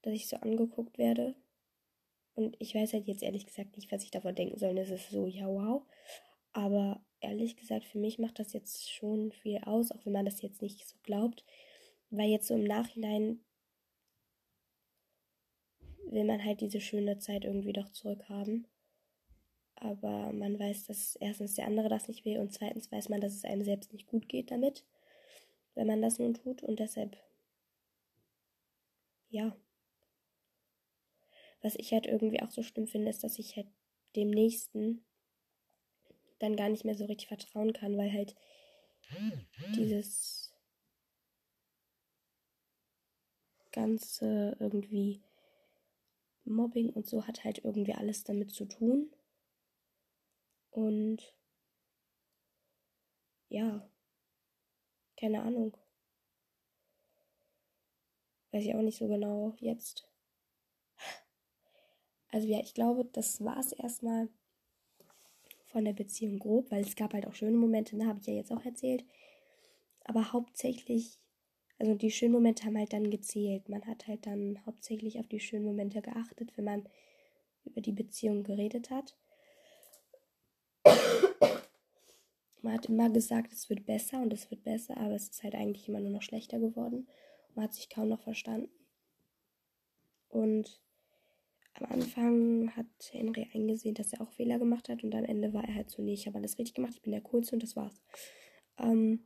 [0.01, 1.35] dass ich so angeguckt werde.
[2.33, 4.77] Und ich weiß halt jetzt ehrlich gesagt nicht, was ich davon denken soll.
[4.77, 5.83] Es ist so, ja, wow.
[6.53, 10.41] Aber ehrlich gesagt, für mich macht das jetzt schon viel aus, auch wenn man das
[10.41, 11.43] jetzt nicht so glaubt.
[12.09, 13.43] Weil jetzt so im Nachhinein
[16.05, 18.67] will man halt diese schöne Zeit irgendwie doch zurückhaben.
[19.75, 23.33] Aber man weiß, dass erstens der andere das nicht will und zweitens weiß man, dass
[23.33, 24.85] es einem selbst nicht gut geht damit,
[25.75, 26.63] wenn man das nun tut.
[26.63, 27.17] Und deshalb,
[29.29, 29.55] ja.
[31.61, 33.67] Was ich halt irgendwie auch so schlimm finde, ist, dass ich halt
[34.15, 35.03] dem Nächsten
[36.39, 38.35] dann gar nicht mehr so richtig vertrauen kann, weil halt
[39.75, 40.51] dieses
[43.71, 45.21] ganze irgendwie
[46.45, 49.11] Mobbing und so hat halt irgendwie alles damit zu tun.
[50.71, 51.33] Und
[53.49, 53.87] ja,
[55.21, 55.77] keine Ahnung.
[58.51, 60.07] Weiß ich auch nicht so genau jetzt.
[62.29, 64.29] Also ja, ich glaube, das war es erstmal
[65.65, 68.33] von der Beziehung grob, weil es gab halt auch schöne Momente, ne, habe ich ja
[68.33, 69.05] jetzt auch erzählt.
[70.05, 71.19] Aber hauptsächlich,
[71.77, 73.69] also die schönen Momente haben halt dann gezählt.
[73.69, 76.89] Man hat halt dann hauptsächlich auf die schönen Momente geachtet, wenn man
[77.63, 79.15] über die Beziehung geredet hat.
[82.61, 85.55] Man hat immer gesagt, es wird besser und es wird besser, aber es ist halt
[85.55, 87.07] eigentlich immer nur noch schlechter geworden.
[87.55, 88.69] Man hat sich kaum noch verstanden.
[90.29, 90.81] Und
[91.73, 95.63] am Anfang hat Henry eingesehen, dass er auch Fehler gemacht hat und am Ende war
[95.63, 97.75] er halt so, nee, ich habe alles richtig gemacht, ich bin der Coolste und das
[97.75, 98.01] war's.
[98.77, 99.25] Ähm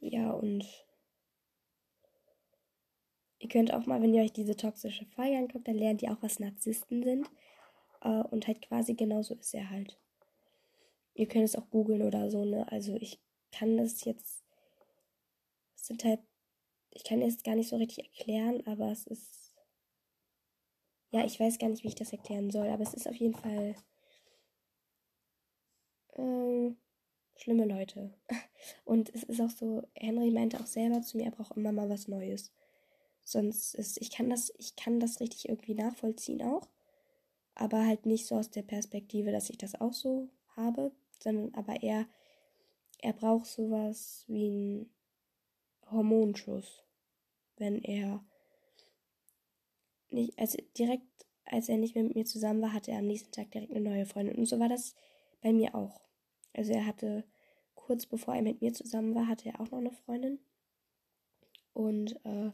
[0.00, 0.64] ja, und
[3.38, 6.22] ihr könnt auch mal, wenn ihr euch diese toxische Folge anguckt, dann lernt ihr auch,
[6.22, 7.30] was Narzissten sind.
[8.04, 9.98] Äh, und halt quasi genauso ist er halt.
[11.14, 12.70] Ihr könnt es auch googeln oder so, ne?
[12.70, 13.18] Also ich
[13.50, 14.44] kann das jetzt.
[15.76, 16.20] Es sind halt.
[16.90, 19.54] Ich kann es gar nicht so richtig erklären, aber es ist.
[21.10, 23.34] Ja, ich weiß gar nicht, wie ich das erklären soll, aber es ist auf jeden
[23.34, 23.74] Fall.
[26.12, 26.74] Äh,
[27.36, 28.12] schlimme Leute.
[28.84, 31.88] Und es ist auch so, Henry meinte auch selber zu mir, er braucht immer mal
[31.88, 32.52] was Neues.
[33.22, 36.68] Sonst ist, ich kann das, ich kann das richtig irgendwie nachvollziehen auch
[37.54, 41.82] aber halt nicht so aus der Perspektive, dass ich das auch so habe, sondern aber
[41.82, 42.06] eher,
[43.00, 44.90] er braucht sowas wie einen
[45.90, 46.82] Hormonschuss,
[47.56, 48.24] wenn er
[50.10, 51.04] nicht, also direkt,
[51.44, 53.80] als er nicht mehr mit mir zusammen war, hatte er am nächsten Tag direkt eine
[53.80, 54.36] neue Freundin.
[54.36, 54.94] Und so war das
[55.42, 56.00] bei mir auch.
[56.52, 57.24] Also er hatte,
[57.74, 60.38] kurz bevor er mit mir zusammen war, hatte er auch noch eine Freundin.
[61.72, 62.52] Und äh,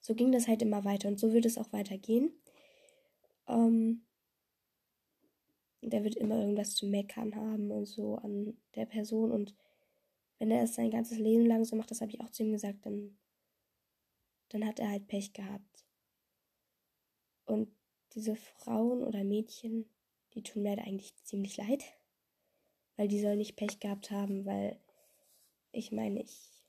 [0.00, 2.32] so ging das halt immer weiter und so wird es auch weitergehen.
[3.48, 4.02] Ähm,
[5.90, 9.32] der wird immer irgendwas zu meckern haben und so an der Person.
[9.32, 9.54] Und
[10.38, 12.52] wenn er es sein ganzes Leben lang so macht, das habe ich auch zu ihm
[12.52, 13.18] gesagt, dann,
[14.50, 15.84] dann hat er halt Pech gehabt.
[17.46, 17.68] Und
[18.14, 19.86] diese Frauen oder Mädchen,
[20.34, 21.84] die tun mir halt eigentlich ziemlich leid.
[22.96, 24.78] Weil die sollen nicht Pech gehabt haben, weil
[25.72, 26.62] ich meine, ich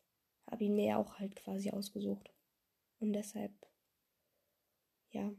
[0.50, 2.34] habe ihn mir ja auch halt quasi ausgesucht.
[3.00, 3.52] Und deshalb,
[5.12, 5.32] ja.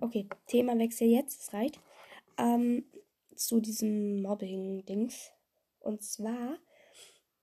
[0.00, 1.78] Okay, Themawechsel jetzt, es reicht
[2.38, 2.84] ähm,
[3.34, 5.30] zu diesem Mobbing-Dings.
[5.80, 6.58] Und zwar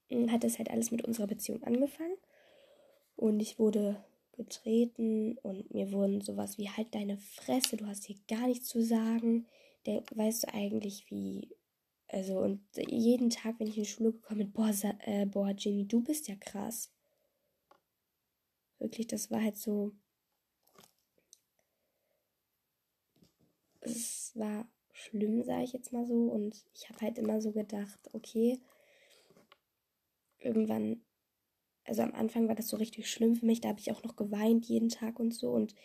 [0.09, 2.17] hm, hat es halt alles mit unserer Beziehung angefangen.
[3.15, 8.17] Und ich wurde getreten und mir wurden sowas wie halt deine Fresse, du hast hier
[8.27, 9.47] gar nichts zu sagen.
[9.85, 11.49] Der, weißt du eigentlich, wie.
[12.09, 15.87] Also, und jeden Tag, wenn ich in die Schule gekommen bin, boah, äh, boah, Jenny,
[15.87, 16.89] du bist ja krass.
[18.79, 19.91] Wirklich, das war halt so.
[23.81, 26.15] Es war schlimm, sage ich jetzt mal so.
[26.15, 28.59] Und ich habe halt immer so gedacht, okay,
[30.39, 31.01] irgendwann,
[31.83, 33.61] also am Anfang war das so richtig schlimm für mich.
[33.61, 35.51] Da habe ich auch noch geweint jeden Tag und so.
[35.51, 35.75] Und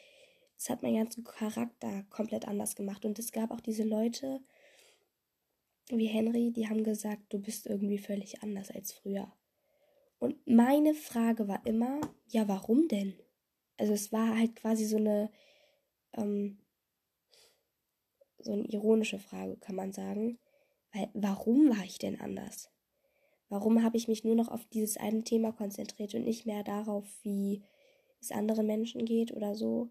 [0.56, 3.04] es hat meinen ganzen Charakter komplett anders gemacht.
[3.04, 4.40] Und es gab auch diese Leute
[5.88, 9.32] wie Henry, die haben gesagt, du bist irgendwie völlig anders als früher.
[10.18, 13.14] Und meine Frage war immer, ja, warum denn?
[13.76, 15.30] Also es war halt quasi so eine,
[16.12, 16.58] ähm,
[18.44, 20.38] so eine ironische Frage, kann man sagen.
[20.92, 22.70] Weil, warum war ich denn anders?
[23.48, 27.04] Warum habe ich mich nur noch auf dieses eine Thema konzentriert und nicht mehr darauf,
[27.22, 27.62] wie
[28.20, 29.90] es anderen Menschen geht oder so?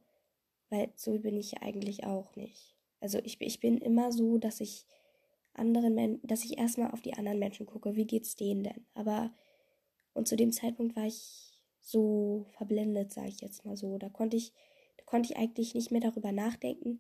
[0.70, 2.76] Weil so bin ich eigentlich auch nicht.
[3.00, 4.86] Also ich, ich bin immer so, dass ich
[5.54, 8.86] anderen Menschen, dass ich erstmal auf die anderen Menschen gucke, wie geht's denen denn?
[8.94, 9.34] Aber
[10.14, 13.98] und zu dem Zeitpunkt war ich so verblendet, sage ich jetzt mal so.
[13.98, 14.54] Da konnte ich,
[14.98, 17.00] da konnte ich eigentlich nicht mehr darüber nachdenken,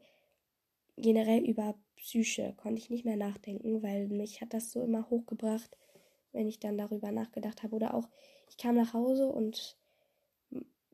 [0.97, 5.77] generell über Psyche konnte ich nicht mehr nachdenken, weil mich hat das so immer hochgebracht,
[6.32, 7.75] wenn ich dann darüber nachgedacht habe.
[7.75, 8.10] Oder auch,
[8.49, 9.77] ich kam nach Hause und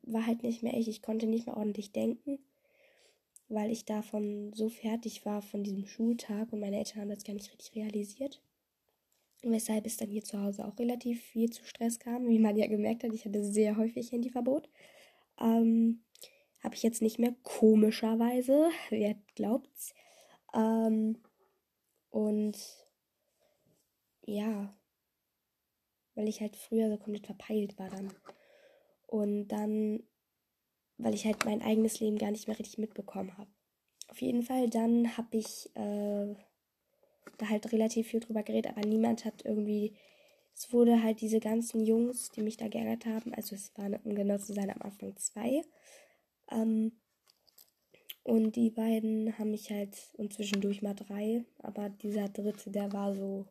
[0.04, 0.88] war halt nicht mehr ich.
[0.88, 2.40] Ich konnte nicht mehr ordentlich denken,
[3.50, 7.34] weil ich davon so fertig war von diesem Schultag und meine Eltern haben das gar
[7.34, 8.42] nicht richtig realisiert.
[9.44, 12.28] Weshalb es dann hier zu Hause auch relativ viel zu Stress kam.
[12.28, 14.68] Wie man ja gemerkt hat, ich hatte sehr häufig Handyverbot.
[15.40, 16.02] Ähm,
[16.64, 18.70] habe ich jetzt nicht mehr, komischerweise.
[18.90, 19.94] Wer glaubt's?
[20.54, 21.18] Ähm,
[22.10, 22.58] und
[24.26, 24.74] ja,
[26.16, 28.12] weil ich halt früher so komplett verpeilt war dann.
[29.06, 30.04] Und dann,
[30.98, 33.50] weil ich halt mein eigenes Leben gar nicht mehr richtig mitbekommen habe.
[34.10, 36.36] Auf jeden Fall, dann habe ich äh,
[37.38, 39.96] da halt relativ viel drüber geredet, aber niemand hat irgendwie.
[40.56, 44.16] Es wurde halt diese ganzen Jungs, die mich da geärgert haben, also es waren, um
[44.16, 45.62] genau zu sein, am Anfang zwei,
[46.52, 46.92] ähm,
[48.24, 53.16] und die beiden haben mich halt, und zwischendurch mal drei, aber dieser dritte, der war
[53.16, 53.46] so,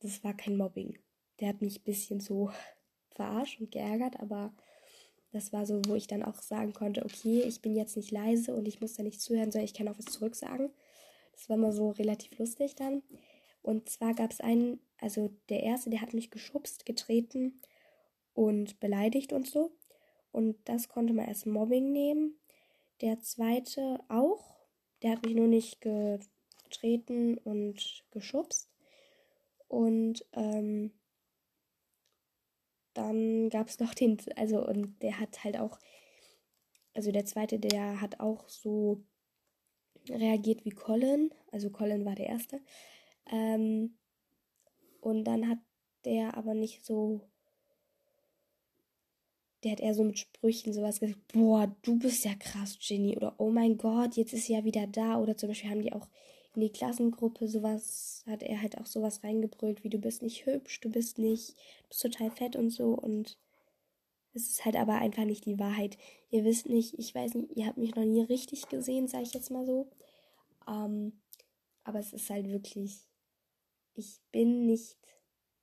[0.00, 0.98] das war kein Mobbing.
[1.38, 2.50] Der hat mich ein bisschen so
[3.10, 4.54] verarscht und geärgert, aber
[5.32, 8.54] das war so, wo ich dann auch sagen konnte, okay, ich bin jetzt nicht leise
[8.54, 10.70] und ich muss da nicht zuhören, sondern ich kann auch was zurücksagen.
[11.32, 13.02] Das war mal so relativ lustig dann.
[13.62, 17.60] Und zwar gab es einen, also der erste, der hat mich geschubst, getreten
[18.34, 19.72] und beleidigt und so.
[20.32, 22.38] Und das konnte man als Mobbing nehmen.
[23.00, 24.56] Der zweite auch.
[25.02, 28.70] Der hat mich nur nicht getreten und geschubst.
[29.68, 30.92] Und ähm,
[32.94, 35.78] dann gab es noch den, also und der hat halt auch,
[36.94, 39.02] also der zweite, der hat auch so
[40.08, 41.32] reagiert wie Colin.
[41.50, 42.60] Also Colin war der erste.
[43.30, 43.96] Ähm,
[45.00, 45.58] und dann hat
[46.04, 47.28] der aber nicht so
[49.62, 53.16] der hat eher so mit Sprüchen sowas gesagt, boah, du bist ja krass, Ginny.
[53.16, 55.18] Oder oh mein Gott, jetzt ist sie ja wieder da.
[55.18, 56.08] Oder zum Beispiel haben die auch
[56.54, 60.80] in die Klassengruppe sowas, hat er halt auch sowas reingebrüllt, wie du bist nicht hübsch,
[60.80, 62.92] du bist nicht, du bist total fett und so.
[62.92, 63.38] Und
[64.34, 65.96] es ist halt aber einfach nicht die Wahrheit.
[66.30, 69.34] Ihr wisst nicht, ich weiß nicht, ihr habt mich noch nie richtig gesehen, sage ich
[69.34, 69.88] jetzt mal so.
[70.68, 71.12] Ähm,
[71.84, 73.08] aber es ist halt wirklich,
[73.94, 74.96] ich bin nicht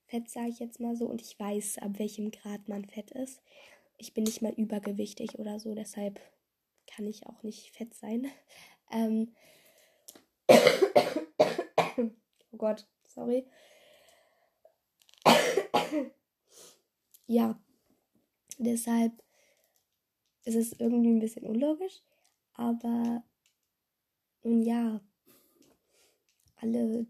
[0.05, 1.05] fett, sage ich jetzt mal so.
[1.05, 3.41] Und ich weiß, ab welchem Grad man fett ist
[3.99, 6.19] ich bin nicht mal übergewichtig oder so, deshalb
[6.87, 8.27] kann ich auch nicht fett sein.
[8.91, 9.35] Ähm
[10.49, 12.09] oh
[12.57, 13.45] Gott, sorry.
[17.27, 17.61] ja,
[18.57, 19.13] deshalb
[20.43, 22.01] ist es irgendwie ein bisschen unlogisch,
[22.53, 23.23] aber
[24.41, 25.01] nun ja,
[26.55, 27.05] alle,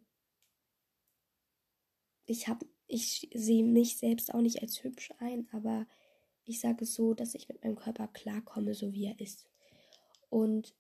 [2.26, 5.88] ich habe, ich sehe mich selbst auch nicht als hübsch ein, aber
[6.50, 9.46] ich sage es so, dass ich mit meinem Körper klarkomme, so wie er ist.
[10.30, 10.74] Und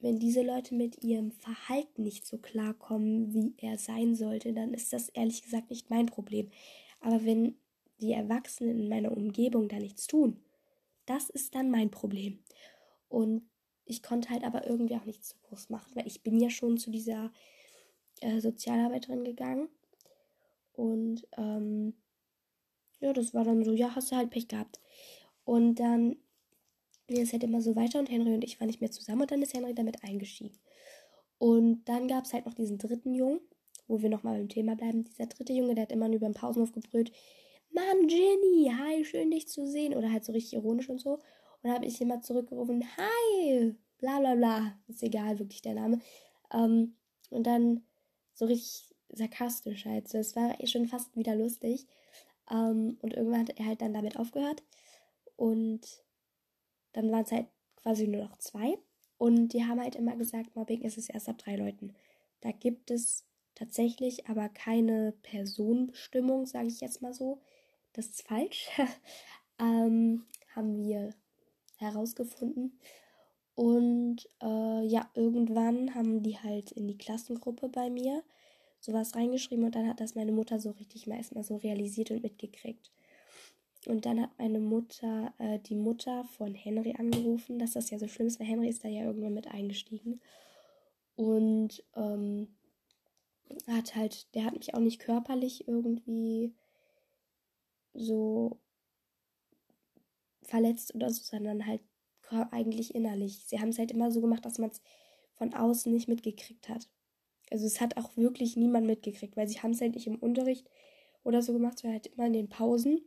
[0.00, 4.92] wenn diese Leute mit ihrem Verhalten nicht so klarkommen, wie er sein sollte, dann ist
[4.92, 6.50] das ehrlich gesagt nicht mein Problem.
[7.00, 7.56] Aber wenn
[8.00, 10.42] die Erwachsenen in meiner Umgebung da nichts tun,
[11.06, 12.38] das ist dann mein Problem.
[13.08, 13.42] Und
[13.84, 16.78] ich konnte halt aber irgendwie auch nichts zu groß machen, weil ich bin ja schon
[16.78, 17.32] zu dieser
[18.20, 19.68] äh, Sozialarbeiterin gegangen.
[20.72, 21.94] Und ähm,
[23.00, 24.80] ja, das war dann so, ja, hast du halt Pech gehabt.
[25.44, 26.16] Und dann
[27.08, 29.30] ging es halt immer so weiter und Henry und ich waren nicht mehr zusammen und
[29.30, 30.58] dann ist Henry damit eingestiegen.
[31.38, 33.40] Und dann gab es halt noch diesen dritten Jungen,
[33.88, 35.04] wo wir nochmal beim Thema bleiben.
[35.04, 37.10] Dieser dritte Junge, der hat immer über den Pausenhof gebrüllt,
[37.72, 39.94] Mann, Jenny, hi, schön dich zu sehen.
[39.94, 41.14] Oder halt so richtig ironisch und so.
[41.14, 41.22] Und
[41.62, 44.78] dann habe ich immer zurückgerufen, hi, bla bla bla.
[44.88, 46.00] Ist egal, wirklich der Name.
[46.52, 46.96] Ähm,
[47.30, 47.82] und dann
[48.34, 50.08] so richtig sarkastisch halt.
[50.08, 51.86] So, es war schon fast wieder lustig.
[52.50, 54.62] Ähm, und irgendwann hat er halt dann damit aufgehört.
[55.36, 56.02] Und
[56.92, 58.78] dann waren es halt quasi nur noch zwei.
[59.18, 61.94] Und die haben halt immer gesagt, Mobbing ist es erst ab drei Leuten.
[62.40, 67.40] Da gibt es tatsächlich aber keine Personenbestimmung, sage ich jetzt mal so.
[67.92, 68.68] Das ist falsch.
[69.58, 71.10] ähm, haben wir
[71.76, 72.78] herausgefunden.
[73.54, 78.22] Und äh, ja, irgendwann haben die halt in die Klassengruppe bei mir
[78.80, 82.22] sowas reingeschrieben und dann hat das meine Mutter so richtig mal erstmal so realisiert und
[82.22, 82.90] mitgekriegt.
[83.86, 88.08] Und dann hat meine Mutter äh, die Mutter von Henry angerufen, dass das ja so
[88.08, 90.20] schlimm ist, weil Henry ist da ja irgendwann mit eingestiegen.
[91.16, 92.48] Und ähm,
[93.66, 96.54] hat halt, der hat mich auch nicht körperlich irgendwie
[97.94, 98.58] so
[100.42, 101.80] verletzt oder so, sondern halt
[102.50, 103.44] eigentlich innerlich.
[103.46, 104.80] Sie haben es halt immer so gemacht, dass man es
[105.34, 106.88] von außen nicht mitgekriegt hat.
[107.50, 110.68] Also es hat auch wirklich niemand mitgekriegt, weil sie haben es halt nicht im Unterricht
[111.24, 113.00] oder so gemacht, sondern halt immer in den Pausen.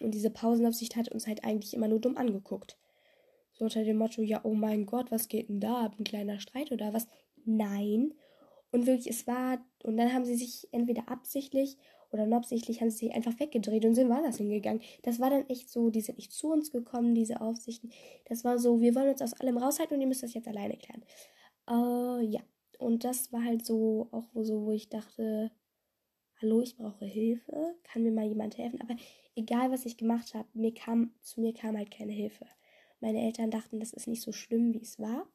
[0.00, 2.78] Und diese Pausenaufsicht hat uns halt eigentlich immer nur dumm angeguckt.
[3.52, 5.92] So unter dem Motto, ja, oh mein Gott, was geht denn da?
[5.98, 7.08] Ein kleiner Streit oder was?
[7.44, 8.14] Nein.
[8.72, 11.76] Und wirklich, es war, und dann haben sie sich entweder absichtlich
[12.12, 14.82] oder unabsichtlich haben sie sich einfach weggedreht und sind woanders hingegangen.
[15.02, 17.92] Das war dann echt so, die sind nicht zu uns gekommen, diese Aufsichten.
[18.26, 20.76] Das war so, wir wollen uns aus allem raushalten und ihr müsst das jetzt alleine
[20.76, 21.04] klären.
[21.68, 22.40] Äh, ja.
[22.80, 25.50] Und das war halt so, auch so, wo ich dachte,
[26.40, 28.80] hallo, ich brauche Hilfe, kann mir mal jemand helfen?
[28.80, 28.96] Aber
[29.36, 32.46] egal, was ich gemacht habe, mir kam, zu mir kam halt keine Hilfe.
[33.00, 35.28] Meine Eltern dachten, das ist nicht so schlimm, wie es war.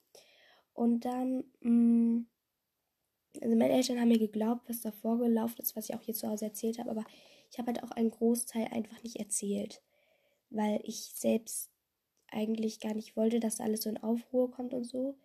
[0.74, 2.28] Und dann, mh, mm,
[3.42, 6.28] also meine Eltern haben mir geglaubt, was da vorgelaufen ist, was ich auch hier zu
[6.28, 7.06] Hause erzählt habe, aber
[7.52, 9.84] ich habe halt auch einen Großteil einfach nicht erzählt,
[10.50, 11.70] weil ich selbst
[12.28, 15.18] eigentlich gar nicht wollte, dass alles so in Aufruhr kommt und so,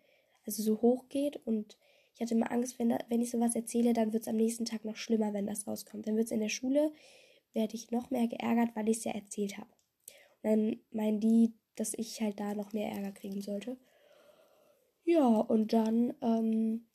[0.45, 1.77] also so hoch geht und
[2.13, 4.85] ich hatte immer Angst, wenn, wenn ich sowas erzähle, dann wird es am nächsten Tag
[4.85, 6.07] noch schlimmer, wenn das rauskommt.
[6.07, 6.91] Dann wird es in der Schule,
[7.53, 9.69] werde ich noch mehr geärgert, weil ich es ja erzählt habe.
[10.43, 13.77] Und dann meinen die, dass ich halt da noch mehr Ärger kriegen sollte.
[15.03, 16.85] Ja, und dann ähm,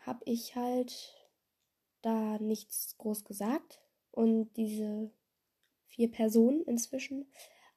[0.00, 1.14] habe ich halt
[2.02, 3.80] da nichts groß gesagt.
[4.10, 5.10] Und diese
[5.86, 7.30] vier Personen inzwischen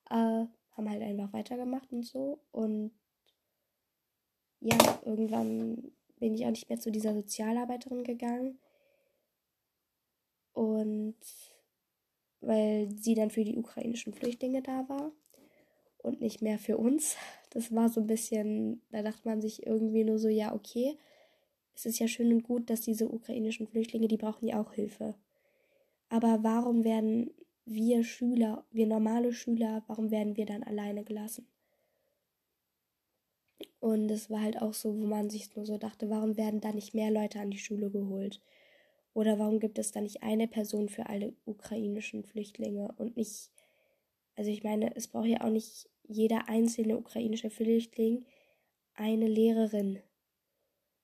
[0.10, 2.40] äh, haben halt einfach weitergemacht und so.
[2.52, 2.92] Und
[4.62, 8.60] ja, irgendwann bin ich auch nicht mehr zu dieser Sozialarbeiterin gegangen.
[10.54, 11.16] Und
[12.42, 15.12] weil sie dann für die ukrainischen Flüchtlinge da war.
[16.02, 17.16] und nicht mehr für uns.
[17.52, 21.00] Das war so ein bisschen, da dachte man sich irgendwie nur so, ja, okay,
[21.74, 25.16] es ist ja schön und gut, dass diese ukrainischen Flüchtlinge, die brauchen ja auch Hilfe.
[26.10, 27.32] Aber warum werden
[27.66, 31.48] wir Schüler, wir normale Schüler, warum werden wir dann alleine gelassen?
[33.80, 36.72] Und es war halt auch so, wo man sich nur so dachte, warum werden da
[36.74, 38.42] nicht mehr Leute an die Schule geholt?
[39.14, 43.52] Oder warum gibt es da nicht eine Person für alle ukrainischen Flüchtlinge und nicht,
[44.36, 48.26] also ich meine, es braucht ja auch nicht jeder einzelne ukrainische Flüchtling
[48.96, 50.00] eine Lehrerin,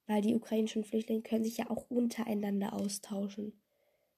[0.07, 3.53] weil die ukrainischen Flüchtlinge können sich ja auch untereinander austauschen.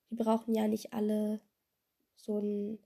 [0.10, 1.42] Die brauchen ja nicht alle
[2.16, 2.80] so ein,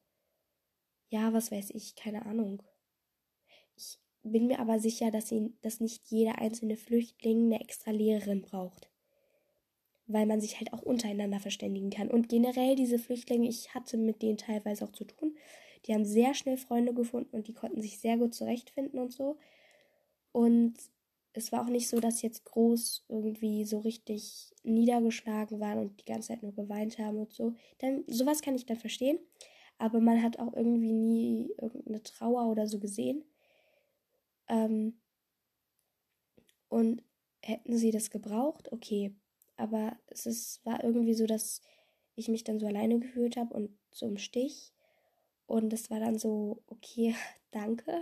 [1.09, 2.63] ja, was weiß ich, keine Ahnung.
[4.23, 8.89] Bin mir aber sicher, dass, sie, dass nicht jeder einzelne Flüchtling eine extra Lehrerin braucht.
[10.05, 12.09] Weil man sich halt auch untereinander verständigen kann.
[12.09, 15.35] Und generell diese Flüchtlinge, ich hatte mit denen teilweise auch zu tun.
[15.85, 19.37] Die haben sehr schnell Freunde gefunden und die konnten sich sehr gut zurechtfinden und so.
[20.31, 20.75] Und
[21.33, 26.05] es war auch nicht so, dass jetzt groß irgendwie so richtig niedergeschlagen waren und die
[26.05, 27.53] ganze Zeit nur geweint haben und so.
[27.79, 29.17] Dann sowas kann ich dann verstehen,
[29.77, 33.23] aber man hat auch irgendwie nie irgendeine Trauer oder so gesehen.
[34.51, 35.01] Ähm
[36.69, 37.03] und
[37.41, 39.15] hätten sie das gebraucht, okay,
[39.57, 41.61] aber es ist, war irgendwie so, dass
[42.15, 44.73] ich mich dann so alleine gefühlt habe und so im Stich.
[45.47, 47.15] Und es war dann so, okay,
[47.51, 47.99] danke.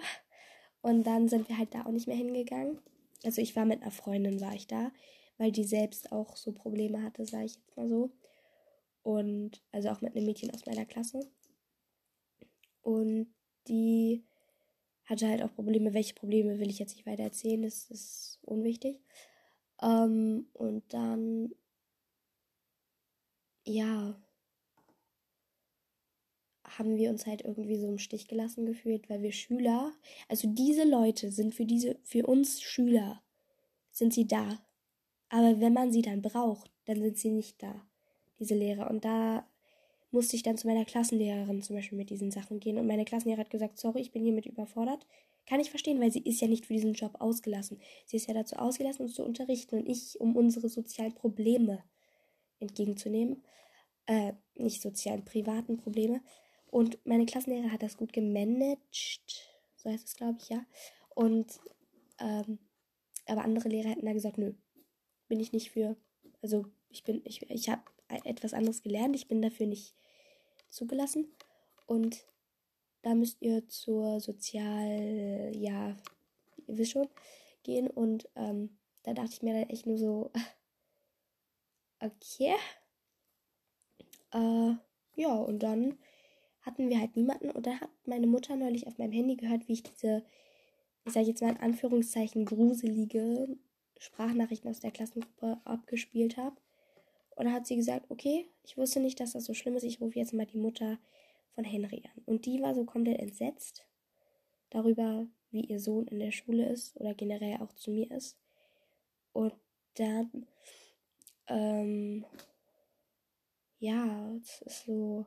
[0.82, 2.80] Und dann sind wir halt da auch nicht mehr hingegangen
[3.24, 4.92] also ich war mit einer Freundin, war ich da,
[5.38, 8.12] weil die selbst auch so Probleme hatte, sage ich jetzt mal so.
[9.04, 11.20] Und also auch mit einem Mädchen aus meiner Klasse.
[12.82, 13.34] Und
[13.68, 14.26] die
[15.10, 15.94] hatte halt auch Probleme.
[15.94, 17.62] Welche Probleme will ich jetzt nicht weiter erzählen?
[17.64, 19.02] Das ist unwichtig.
[19.82, 21.54] Ähm, und dann,
[23.66, 24.16] ja,
[26.78, 29.92] haben wir uns halt irgendwie so im Stich gelassen gefühlt, weil wir Schüler,
[30.28, 33.22] also diese Leute sind für diese, für uns Schüler,
[33.92, 34.62] sind sie da.
[35.30, 37.88] Aber wenn man sie dann braucht, dann sind sie nicht da,
[38.40, 38.90] diese Lehrer.
[38.90, 39.49] Und da
[40.12, 42.78] musste ich dann zu meiner Klassenlehrerin zum Beispiel mit diesen Sachen gehen.
[42.78, 45.06] Und meine Klassenlehrerin hat gesagt, sorry, ich bin hiermit überfordert.
[45.46, 47.80] Kann ich verstehen, weil sie ist ja nicht für diesen Job ausgelassen.
[48.06, 51.84] Sie ist ja dazu ausgelassen, uns zu unterrichten und ich, um unsere sozialen Probleme
[52.60, 53.44] entgegenzunehmen.
[54.06, 56.22] Äh, nicht sozialen, privaten Probleme.
[56.68, 60.66] Und meine Klassenlehrer hat das gut gemanagt, so heißt es, glaube ich, ja.
[61.16, 61.60] Und,
[62.20, 62.60] ähm,
[63.26, 64.54] aber andere Lehrer hätten da gesagt, nö,
[65.28, 65.96] bin ich nicht für.
[66.42, 67.84] Also ich bin, ich, ich habe
[68.24, 69.96] etwas anderes gelernt, ich bin dafür nicht
[70.70, 71.28] zugelassen.
[71.86, 72.26] Und
[73.02, 75.96] da müsst ihr zur Sozial, ja,
[76.68, 77.08] ihr wisst schon,
[77.64, 77.90] gehen.
[77.90, 80.32] Und ähm, da dachte ich mir dann echt nur so,
[82.00, 82.56] okay.
[84.32, 84.74] Äh,
[85.16, 85.98] ja, und dann
[86.62, 89.74] hatten wir halt niemanden und dann hat meine Mutter neulich auf meinem Handy gehört, wie
[89.74, 90.24] ich diese,
[91.06, 93.58] ich sage jetzt mal in Anführungszeichen, gruselige
[93.98, 96.56] Sprachnachrichten aus der Klassengruppe abgespielt habe.
[97.40, 100.02] Und dann hat sie gesagt, okay, ich wusste nicht, dass das so schlimm ist, ich
[100.02, 101.00] rufe jetzt mal die Mutter
[101.56, 102.22] von Henry an.
[102.26, 103.88] Und die war so komplett entsetzt
[104.70, 108.38] darüber, wie ihr Sohn in der Schule ist oder generell auch zu mir ist.
[109.32, 109.54] Und
[109.94, 110.48] dann,
[111.48, 112.26] ähm,
[113.80, 115.26] ja, es ist so,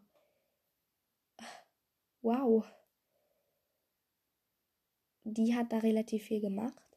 [2.20, 2.62] wow,
[5.24, 6.91] die hat da relativ viel gemacht.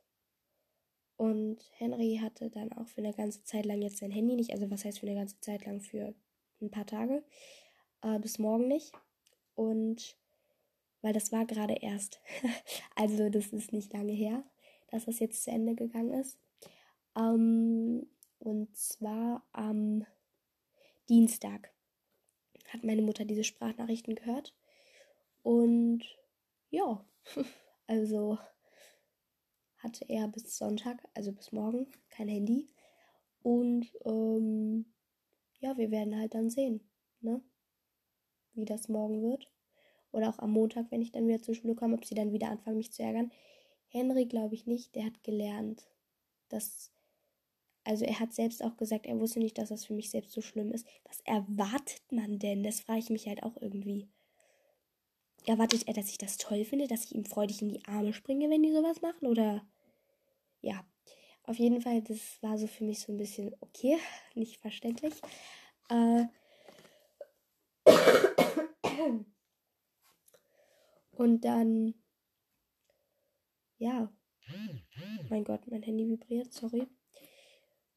[1.17, 4.51] Und Henry hatte dann auch für eine ganze Zeit lang jetzt sein Handy nicht.
[4.51, 5.79] Also was heißt für eine ganze Zeit lang?
[5.79, 6.13] Für
[6.61, 7.23] ein paar Tage.
[8.01, 8.91] Äh, bis morgen nicht.
[9.55, 10.17] Und
[11.01, 12.19] weil das war gerade erst.
[12.95, 14.43] also das ist nicht lange her,
[14.89, 16.37] dass das jetzt zu Ende gegangen ist.
[17.15, 18.07] Ähm,
[18.39, 20.05] und zwar am
[21.07, 21.71] Dienstag
[22.69, 24.53] hat meine Mutter diese Sprachnachrichten gehört.
[25.43, 26.03] Und
[26.71, 27.05] ja,
[27.87, 28.37] also
[29.85, 32.67] hatte er bis Sonntag, also bis morgen, kein Handy.
[33.41, 34.85] Und ähm,
[35.59, 36.81] ja, wir werden halt dann sehen,
[37.21, 37.41] ne?
[38.53, 39.49] Wie das morgen wird.
[40.11, 42.49] Oder auch am Montag, wenn ich dann wieder zur Schule komme, ob sie dann wieder
[42.49, 43.31] anfangen, mich zu ärgern.
[43.87, 45.87] Henry glaube ich nicht, der hat gelernt,
[46.49, 46.91] dass.
[47.83, 50.41] Also er hat selbst auch gesagt, er wusste nicht, dass das für mich selbst so
[50.41, 50.87] schlimm ist.
[51.03, 52.63] Was erwartet man denn?
[52.63, 54.09] Das frage ich mich halt auch irgendwie
[55.47, 58.49] erwartet er, dass ich das toll finde, dass ich ihm freudig in die Arme springe,
[58.49, 59.27] wenn die sowas machen?
[59.27, 59.65] Oder
[60.65, 60.85] ja,
[61.43, 63.97] auf jeden Fall, das war so für mich so ein bisschen okay,
[64.35, 65.13] nicht verständlich.
[65.89, 66.25] Äh
[71.11, 71.93] Und dann,
[73.77, 74.11] ja,
[75.29, 76.87] mein Gott, mein Handy vibriert, sorry.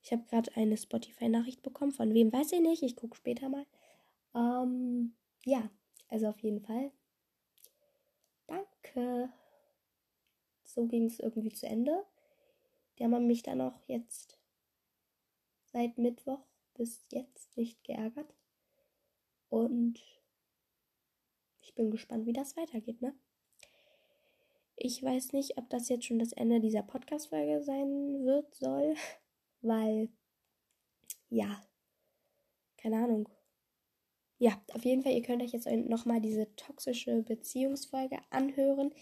[0.03, 1.93] Ich habe gerade eine Spotify-Nachricht bekommen.
[1.93, 2.83] Von wem weiß ich nicht.
[2.83, 3.66] Ich gucke später mal.
[4.35, 5.69] Ähm, ja,
[6.09, 6.93] also auf jeden Fall
[8.49, 9.31] Danke.
[10.64, 12.05] So ging es irgendwie zu Ende.
[12.99, 14.38] Die haben mich dann auch jetzt
[15.66, 16.40] seit Mittwoch
[16.74, 18.34] bis jetzt nicht geärgert.
[19.49, 20.01] Und
[21.61, 23.14] ich bin gespannt, wie das weitergeht, ne?
[24.76, 28.94] Ich weiß nicht, ob das jetzt schon das Ende dieser Podcast-Folge sein wird, soll,
[29.61, 30.09] weil,
[31.28, 31.61] ja,
[32.76, 33.28] keine Ahnung.
[34.38, 38.94] Ja, auf jeden Fall, ihr könnt euch jetzt nochmal diese toxische Beziehungsfolge anhören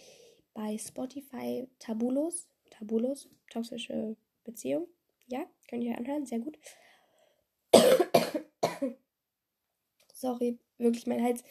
[0.55, 2.49] bei Spotify Tabulos.
[2.79, 4.87] Tabulos, toxische Beziehung.
[5.29, 6.59] Ja, könnt ihr anhören, sehr gut.
[10.14, 11.43] Sorry, wirklich mein Hals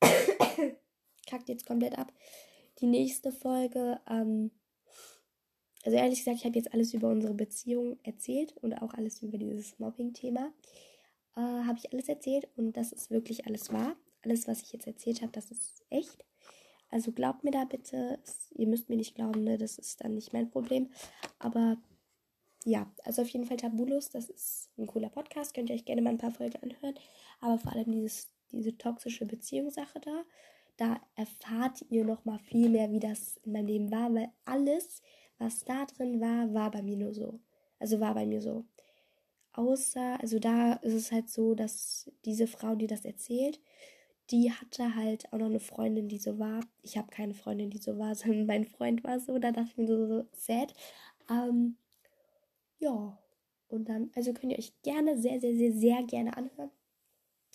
[1.26, 2.12] kackt jetzt komplett ab.
[2.80, 4.50] Die nächste Folge, ähm,
[5.84, 9.38] also ehrlich gesagt, ich habe jetzt alles über unsere Beziehung erzählt und auch alles über
[9.38, 10.52] dieses Mobbing-Thema.
[11.36, 13.96] Äh, habe ich alles erzählt und das ist wirklich alles wahr.
[14.22, 16.24] Alles, was ich jetzt erzählt habe, das ist echt.
[16.90, 18.18] Also glaubt mir da bitte.
[18.54, 19.58] Ihr müsst mir nicht glauben, ne?
[19.58, 20.90] das ist dann nicht mein Problem.
[21.38, 21.76] Aber
[22.64, 25.54] ja, also auf jeden Fall Tabulos, das ist ein cooler Podcast.
[25.54, 26.94] Könnt ihr euch gerne mal ein paar Folgen anhören.
[27.40, 30.24] Aber vor allem dieses, diese toxische Beziehungssache da,
[30.76, 35.02] da erfahrt ihr noch mal viel mehr, wie das in meinem Leben war, weil alles,
[35.38, 37.40] was da drin war, war bei mir nur so.
[37.78, 38.64] Also war bei mir so.
[39.52, 43.60] Außer, also da ist es halt so, dass diese Frau, die das erzählt,
[44.30, 46.60] die hatte halt auch noch eine Freundin, die so war.
[46.82, 49.38] Ich habe keine Freundin, die so war, sondern mein Freund war so.
[49.38, 50.74] Da dachte ich mir so, so sad.
[51.30, 51.76] Ähm,
[52.78, 53.18] ja,
[53.68, 56.70] und dann, also könnt ihr euch gerne, sehr, sehr, sehr, sehr gerne anhören.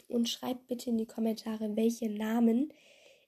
[0.07, 2.73] Und schreibt bitte in die Kommentare, welche Namen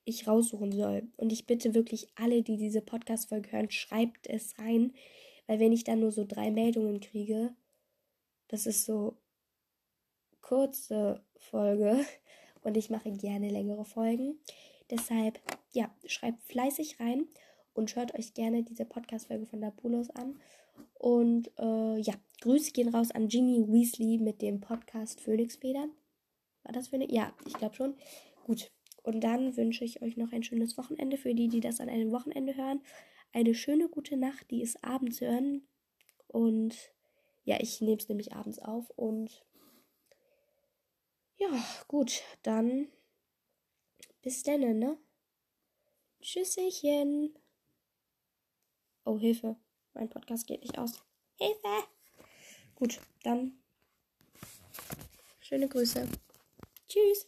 [0.06, 1.08] ich raussuchen soll.
[1.16, 4.94] Und ich bitte wirklich alle, die diese Podcast-Folge hören, schreibt es rein.
[5.48, 7.56] Weil wenn ich dann nur so drei Meldungen kriege,
[8.50, 9.18] das ist so
[10.42, 12.06] kurze Folge
[12.64, 14.40] und ich mache gerne längere Folgen.
[14.90, 15.40] Deshalb,
[15.72, 17.28] ja, schreibt fleißig rein
[17.74, 20.40] und hört euch gerne diese Podcast-Folge von Napolos an.
[20.96, 25.92] Und äh, ja, Grüße gehen raus an Ginny Weasley mit dem Podcast Phoenixfedern.
[26.64, 27.12] War das für eine?
[27.12, 27.96] Ja, ich glaube schon.
[28.46, 28.72] Gut.
[29.04, 32.12] Und dann wünsche ich euch noch ein schönes Wochenende für die, die das an einem
[32.12, 32.82] Wochenende hören.
[33.34, 35.68] Eine schöne gute Nacht, die es abends hören.
[36.28, 36.94] Und
[37.44, 38.90] ja, ich nehme es nämlich abends auf.
[38.92, 39.44] Und
[41.44, 42.88] ja, gut, dann
[44.22, 44.98] bis dann, ne?
[46.22, 47.38] Tschüsschen.
[49.04, 49.58] Oh, Hilfe.
[49.94, 51.04] Mein Podcast geht nicht aus.
[51.38, 51.88] Hilfe!
[52.76, 53.62] Gut, dann
[55.42, 56.08] schöne Grüße.
[56.88, 57.26] Tschüss.